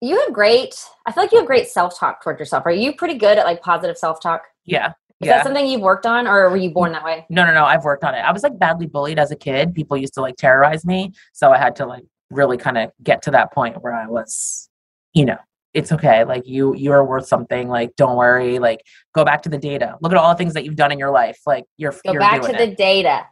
[0.02, 0.76] You have great,
[1.06, 2.66] I feel like you have great self talk toward yourself.
[2.66, 4.44] Are you pretty good at like positive self talk?
[4.66, 4.94] Yeah.
[5.20, 5.38] Is yeah.
[5.38, 7.26] that something you've worked on or were you born that way?
[7.30, 7.66] No, no, no.
[7.66, 8.20] I've worked on it.
[8.20, 9.74] I was like badly bullied as a kid.
[9.74, 11.14] People used to like terrorize me.
[11.34, 14.70] So I had to like really kind of get to that point where I was,
[15.14, 15.38] you know,
[15.74, 16.24] it's okay.
[16.24, 17.68] Like you, you are worth something.
[17.68, 18.60] Like, don't worry.
[18.60, 18.84] Like,
[19.14, 19.96] go back to the data.
[20.02, 21.40] Look at all the things that you've done in your life.
[21.48, 23.26] Like, you're Go you're back to doing the data.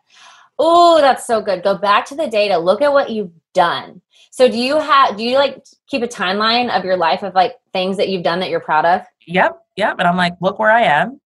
[0.58, 1.64] Oh, that's so good.
[1.64, 2.58] Go back to the data.
[2.58, 4.02] Look at what you've done.
[4.32, 7.56] So do you have do you like keep a timeline of your life of like
[7.74, 9.02] things that you've done that you're proud of?
[9.28, 9.96] Yep, yep.
[10.00, 11.20] And I'm like, look where I am,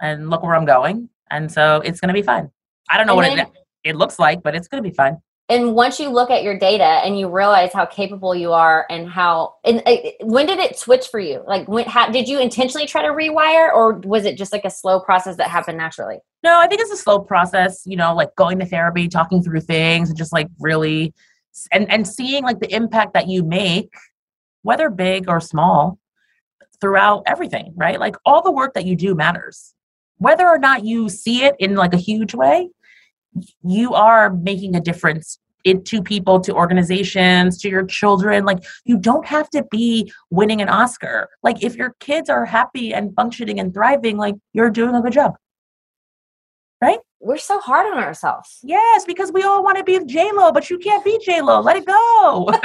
[0.00, 2.50] and look where I'm going, and so it's gonna be fun.
[2.90, 5.18] I don't know And what then- it it looks like, but it's gonna be fine.
[5.50, 9.10] And once you look at your data and you realize how capable you are and
[9.10, 11.42] how and uh, when did it switch for you?
[11.44, 14.70] Like when how, did you intentionally try to rewire or was it just like a
[14.70, 16.18] slow process that happened naturally?
[16.44, 19.62] No, I think it's a slow process, you know, like going to therapy, talking through
[19.62, 21.12] things, and just like really
[21.72, 23.92] and and seeing like the impact that you make,
[24.62, 25.98] whether big or small,
[26.80, 27.98] throughout everything, right?
[27.98, 29.74] Like all the work that you do matters.
[30.18, 32.70] Whether or not you see it in like a huge way,
[33.62, 38.44] you are making a difference in, to people, to organizations, to your children.
[38.44, 41.28] Like you don't have to be winning an Oscar.
[41.42, 45.12] Like if your kids are happy and functioning and thriving, like you're doing a good
[45.12, 45.36] job.
[46.80, 46.98] Right?
[47.20, 48.58] We're so hard on ourselves.
[48.62, 51.60] Yes, because we all want to be J Lo, but you can't be J Lo.
[51.60, 52.50] Let it go.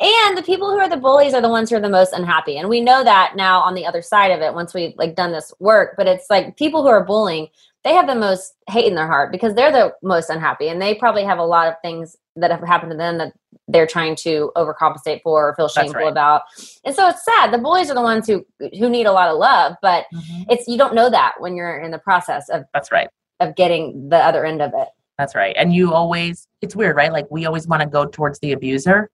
[0.00, 2.58] and the people who are the bullies are the ones who are the most unhappy
[2.58, 5.32] and we know that now on the other side of it once we've like done
[5.32, 7.48] this work but it's like people who are bullying
[7.84, 10.94] they have the most hate in their heart because they're the most unhappy and they
[10.94, 13.32] probably have a lot of things that have happened to them that
[13.68, 16.08] they're trying to overcompensate for or feel shameful right.
[16.10, 16.42] about
[16.84, 18.44] and so it's sad the bullies are the ones who
[18.78, 20.46] who need a lot of love but Mhm.
[20.48, 23.08] it's you don't know that when you're in the process of That's right.
[23.40, 25.54] of getting the other end of it That's right.
[25.58, 27.12] And you always, it's weird, right?
[27.12, 29.08] Like we always want to go towards the abuser.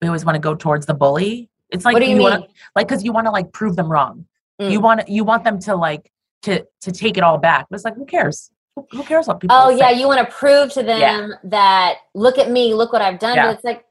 [0.00, 1.48] We always want to go towards the bully.
[1.70, 4.24] It's like what do you, wanna- like because you want to like prove them wrong.
[4.60, 4.70] Mm.
[4.72, 6.10] You want you want them to like
[6.42, 7.66] to to take it all back.
[7.70, 8.50] But it's like who cares?
[8.92, 9.56] Who, cares what people?
[9.58, 9.78] Oh say?
[9.78, 13.36] yeah, you want to prove to them that look at me, look what I've done.
[13.36, 13.46] Yeah.
[13.46, 13.84] But it's like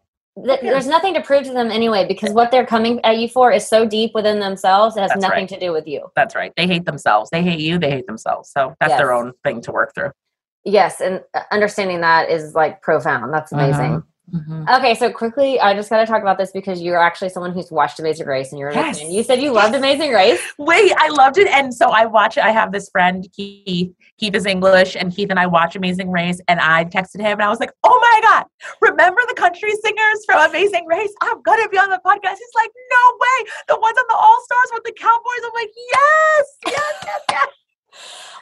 [0.43, 3.51] th- there's nothing to prove to them anyway because what they're coming at you for
[3.51, 4.97] is so deep within themselves.
[4.97, 5.49] It has That's nothing right.
[5.49, 6.07] to do with you.
[6.15, 6.53] That's right.
[6.55, 7.29] They hate themselves.
[7.29, 7.77] They hate you.
[7.77, 8.51] They hate themselves.
[8.51, 10.11] So that's their own thing to work through.
[10.65, 13.33] Yes, and uh, understanding that is like profound.
[13.33, 14.03] That's amazing.
[14.31, 14.77] Mhm.
[14.77, 17.71] Okay, so quickly, I just got to talk about this because you're actually someone who's
[17.71, 19.01] watched Amazing Race and you're Yes.
[19.01, 20.41] You said you loved Amazing Race.
[20.57, 21.47] Wait, I loved it.
[21.47, 22.43] And so I watch it.
[22.43, 23.91] I have this friend, Keith.
[24.19, 26.41] Keith is English, and Keith and I watch Amazing Race.
[26.47, 28.45] And I texted him and I was like, Oh my God,
[28.81, 31.13] remember the country singers from Amazing Race?
[31.21, 32.35] I'm going to be on the podcast.
[32.37, 33.49] He's like, No way.
[33.69, 35.41] The ones on the All Stars with the Cowboys.
[35.45, 37.47] I'm like, Yes, yes, yes, yes.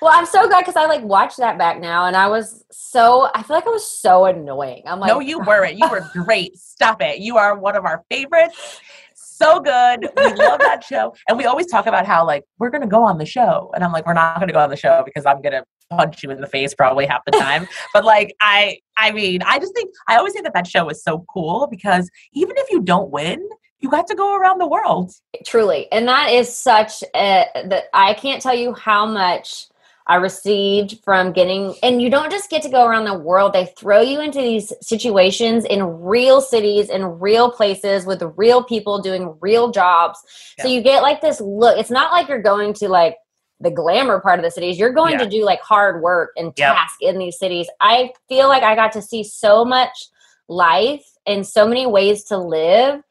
[0.01, 3.30] Well, I'm so glad because I like watched that back now, and I was so
[3.34, 4.84] I feel like I was so annoying.
[4.86, 5.78] I'm like, no, you weren't.
[5.78, 6.58] You were great.
[6.58, 7.20] Stop it.
[7.20, 8.80] You are one of our favorites.
[9.16, 10.10] So good.
[10.18, 11.14] We love that show.
[11.30, 13.72] And we always talk about how, like, we're going to go on the show.
[13.76, 15.64] And I'm like, we're not going to go on the show because I'm going to
[15.91, 17.68] punch you in the face probably half the time.
[17.93, 21.03] but like, I, I mean, I just think, I always think that that show is
[21.03, 23.47] so cool because even if you don't win,
[23.80, 25.11] you got to go around the world.
[25.45, 25.91] truly.
[25.91, 29.67] And that is such a that i can't tell you how much
[30.07, 33.53] i received from getting and you don't just get to go around the world.
[33.53, 39.01] They throw you into these situations in real cities in real places with real people
[39.01, 40.19] doing real jobs.
[40.59, 41.78] So you get like this look.
[41.78, 43.17] It's not like you're going to like
[43.59, 44.78] the glamour part of the cities.
[44.80, 45.25] You're going Yeah.
[45.25, 46.75] to do like hard work and Yep.
[46.75, 47.67] task in these cities.
[47.82, 50.07] I feel like i got to see so much
[50.47, 53.01] life and so many ways to live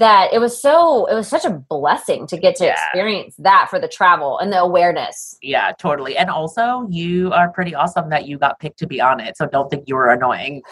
[0.00, 2.72] that it was so it was such a blessing to get to Yeah.
[2.86, 5.36] experience that for the travel and the awareness.
[5.40, 6.16] Yeah, totally.
[6.16, 9.36] And also, you are pretty awesome that you got picked to be on it.
[9.36, 10.62] So don't think you were annoying.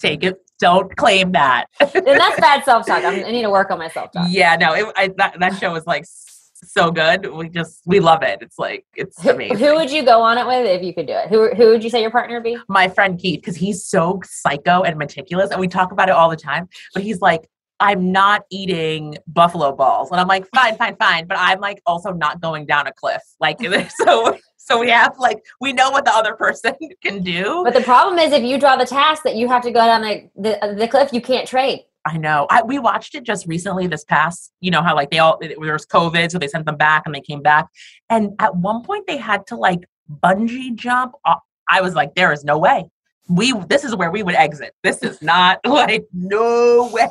[0.00, 0.36] Take it.
[0.60, 1.66] Don't claim that.
[1.80, 3.04] And that's bad self talk.
[3.04, 4.26] I need to work on my self talk.
[4.28, 7.32] yeah, no, it, I, that that show is like so good.
[7.32, 8.38] We just we love it.
[8.42, 11.12] It's like it's Who, who would you go on it with if you could do
[11.12, 11.28] it?
[11.28, 12.56] Who who would you say your partner would be?
[12.68, 16.28] my friend Keith because he's so psycho and meticulous, and we talk about it all
[16.30, 16.68] the time.
[16.94, 17.48] But he's like,
[17.80, 21.26] I'm not eating buffalo balls, and I'm like, fine, fine, fine.
[21.26, 23.22] But I'm like also not going down a cliff.
[23.40, 23.58] Like
[24.04, 26.74] so, so we have like we know what the other person
[27.04, 27.62] can do.
[27.64, 30.02] But the problem is if you draw the task that you have to go down
[30.02, 31.84] the the, the cliff, you can't trade.
[32.06, 32.46] I know.
[32.48, 35.56] I, we watched it just recently this past, you know, how like they all, it,
[35.60, 37.66] there was COVID, so they sent them back and they came back.
[38.08, 39.80] And at one point they had to like
[40.22, 41.12] bungee jump.
[41.26, 42.88] off- I was like, there is no way.
[43.28, 44.74] We, this is where we would exit.
[44.82, 47.10] This is not like, no way.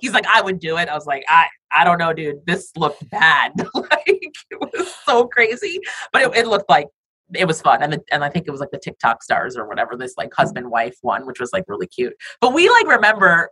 [0.00, 0.88] He's like, I would do it.
[0.88, 2.44] I was like, I, I don't know, dude.
[2.46, 3.52] This looked bad.
[3.74, 5.80] like, it was so crazy,
[6.12, 6.88] but it, it looked like
[7.34, 9.66] it was fun and the, and I think it was like the TikTok stars or
[9.66, 12.14] whatever this like husband wife one which was like really cute.
[12.42, 13.48] But we like remember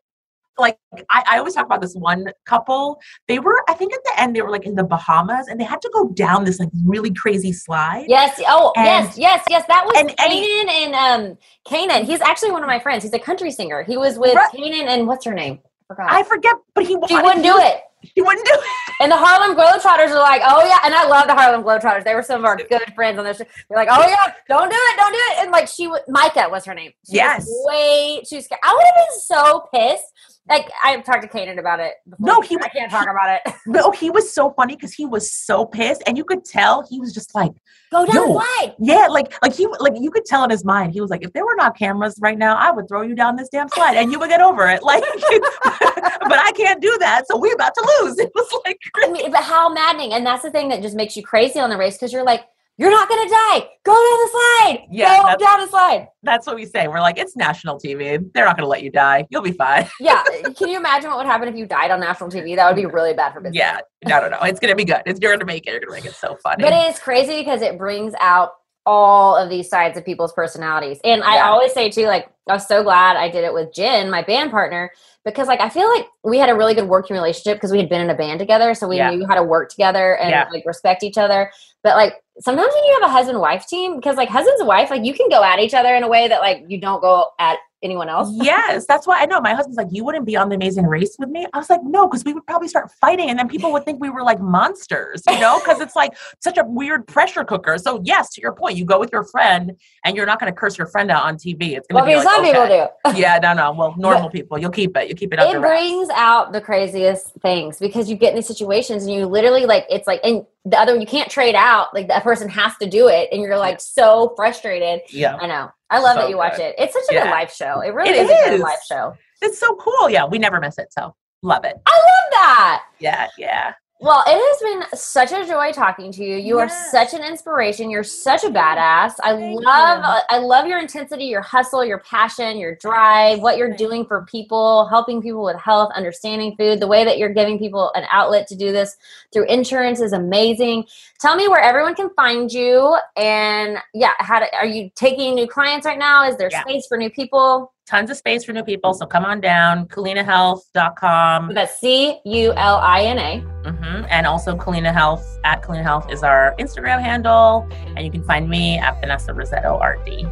[0.59, 0.78] like
[1.11, 3.01] I, I always talk about this one couple.
[3.28, 5.64] They were I think at the end they were like in the Bahamas and they
[5.64, 8.07] had to go down this like really crazy slide.
[8.09, 8.40] Yes.
[8.46, 9.64] Oh, And- yes, yes, yes.
[9.68, 12.05] That was and- and he- Kanan and um Kanan.
[12.05, 13.03] He's actually one of my friends.
[13.05, 13.82] He's a country singer.
[13.82, 14.51] He was with Right.
[14.53, 15.61] Kanan and what's her name?
[15.88, 16.12] Forgot.
[16.12, 17.80] I forget, but he she wouldn't he do it.
[18.14, 18.61] He wouldn't do it.
[19.01, 22.05] And the Harlem Globetrotters are like, oh yeah, and I love the Harlem Globetrotters.
[22.05, 23.38] They were some of our good friends on this.
[23.38, 23.44] show.
[23.68, 25.42] They're like, oh yeah, don't do it, don't do it.
[25.42, 26.92] And like she would, Micah was her name.
[27.07, 27.44] She Yes.
[27.46, 28.61] was way too scared.
[28.64, 30.05] I would have been so pissed.
[30.51, 31.94] Like I've talked to Kanan about it.
[32.09, 32.26] Before.
[32.26, 33.55] No, he- I can't talk about it.
[33.66, 36.98] No, he was so funny because he was so pissed, and you could tell he
[36.98, 37.53] was just like,
[37.92, 38.26] Go down Yo.
[38.34, 38.74] the slide.
[38.80, 41.32] yeah, like like he like you could tell in his mind he was like, if
[41.32, 44.11] there were not cameras right now, I would throw you down this damn slide and
[44.12, 44.80] you would get over it.
[44.90, 45.03] Like,
[45.62, 48.18] but I can't do that, so we're about to lose.
[48.18, 50.12] It was like, I mean, but how maddening!
[50.14, 52.44] And that's the thing that just makes you crazy on the race because you're like,
[52.81, 53.68] you're not gonna die.
[53.85, 54.87] Go down the slide.
[54.91, 56.09] Yeah, Go down the slide.
[56.22, 56.89] that's what we say.
[56.89, 58.18] We're like, it's national TV.
[58.35, 59.26] They're not going to let you die.
[59.31, 59.87] You'll be fine.
[60.01, 60.22] Yeah.
[60.57, 62.57] Can you imagine what would happen if you died on national TV?
[62.57, 63.57] That would be really bad for business.
[63.59, 64.39] Yeah, no, no, no.
[64.43, 65.03] It's going to be good.
[65.07, 65.70] It's, you're going to make it.
[65.70, 66.62] You're going to make it so funny.
[66.62, 68.53] But it is crazy because it brings out
[68.87, 70.99] all of these sides of people's personalities.
[71.05, 74.11] And I always say too, like, I was so glad I did it with Jen,
[74.11, 74.91] my band partner,
[75.24, 77.89] because like I feel like we had a really good working relationship because we had
[77.89, 78.74] been in a band together.
[78.74, 79.11] So we Yeah.
[79.11, 80.49] knew how to work together and Yeah.
[80.51, 81.51] like respect each other.
[81.85, 84.91] But like sometimes when you have a husband wife team, because like husband's and wife,
[84.91, 87.26] like you can go at each other in a way that like you don't go
[87.38, 88.31] at anyone else.
[88.43, 89.41] yes, that's why I know.
[89.41, 91.47] My husband's like, you wouldn't be on the Amazing Race with me.
[91.53, 94.01] I was like, no, because we would probably start fighting, and then people would think
[94.01, 95.59] we were like monsters, you know?
[95.59, 97.78] Because it's like such a weird pressure cooker.
[97.78, 100.59] So yes, to your point, you go with your friend, and you're not going to
[100.59, 101.76] curse your friend out on TV.
[101.76, 102.89] It's Well, going to because be like, some people okay.
[103.14, 103.20] do.
[103.20, 103.72] yeah, no, no.
[103.72, 105.09] Well, normal people, you'll keep it.
[105.09, 105.59] You keep it it wraps.
[105.61, 109.87] brings out the craziest things because you get in these situations and you literally like
[109.89, 112.89] it's like and the other one you can't trade out like that person has to
[112.89, 115.37] do it and you're like so frustrated Yeah.
[115.37, 116.62] i know i love So that you watch good.
[116.66, 117.24] it it's such a Yeah.
[117.24, 118.61] good live show it really It is, a good is.
[118.61, 120.11] life show It's so cool.
[120.11, 120.93] Yeah, we never miss it.
[120.93, 121.76] So love it.
[121.86, 123.72] i love that Yeah, yeah.
[124.01, 126.36] Well it has been such a joy talking to you.
[126.36, 127.90] You are such an inspiration.
[127.90, 129.14] You're such a badass.
[129.22, 130.20] I Thank love you.
[130.30, 134.86] i love your intensity your hustle your passion your drive what you're doing for people
[134.88, 136.80] helping people with health understanding food.
[136.80, 138.96] The way that you're giving people an outlet to do this
[139.32, 140.86] through insurance is amazing.
[141.20, 145.46] Tell me where everyone can find you and yeah how to, are you taking new
[145.46, 146.26] clients right now?
[146.28, 146.62] Is there Yeah.
[146.62, 148.95] space for new people Tons of space for new people.
[148.95, 151.55] So come on down, culinahealth.com.
[151.55, 157.68] that's c-u-l-i-n-a hmm And also Culina Health at Culina Health is our Instagram handle.
[157.97, 160.24] And you can find me at Vanessa Rissetto RD.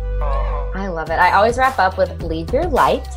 [0.77, 1.19] I love it.
[1.19, 3.09] I always wrap up with leave your light.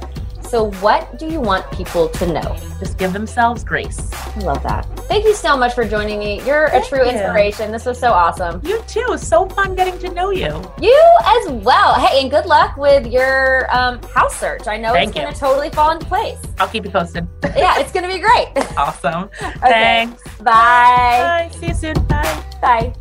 [0.42, 2.58] So, what do you want people to know?
[2.80, 4.12] Just give themselves grace.
[4.36, 4.88] I love that.
[5.12, 6.42] Thank you so much for joining me.
[6.46, 7.12] You're a true you.
[7.12, 7.70] inspiration.
[7.70, 8.66] This was so awesome.
[8.66, 9.06] You too.
[9.10, 10.64] It's so fun getting to know you.
[10.80, 11.96] You as well.
[11.96, 14.70] Hey, and good luck with your um, house search.
[14.70, 16.38] I know Thank it's going to totally fall into place.
[16.60, 17.28] I'll keep you posted.
[17.44, 18.48] Yeah, it's going to be great.
[18.78, 19.24] awesome.
[19.42, 19.58] Okay.
[19.60, 20.24] Thanks.
[20.38, 20.44] Bye.
[20.46, 21.50] Bye.
[21.60, 21.96] See you soon.
[22.06, 22.44] Bye.
[22.62, 22.94] Bye.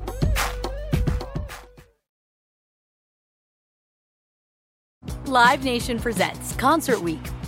[5.26, 7.20] Live Nation presents Concert Week.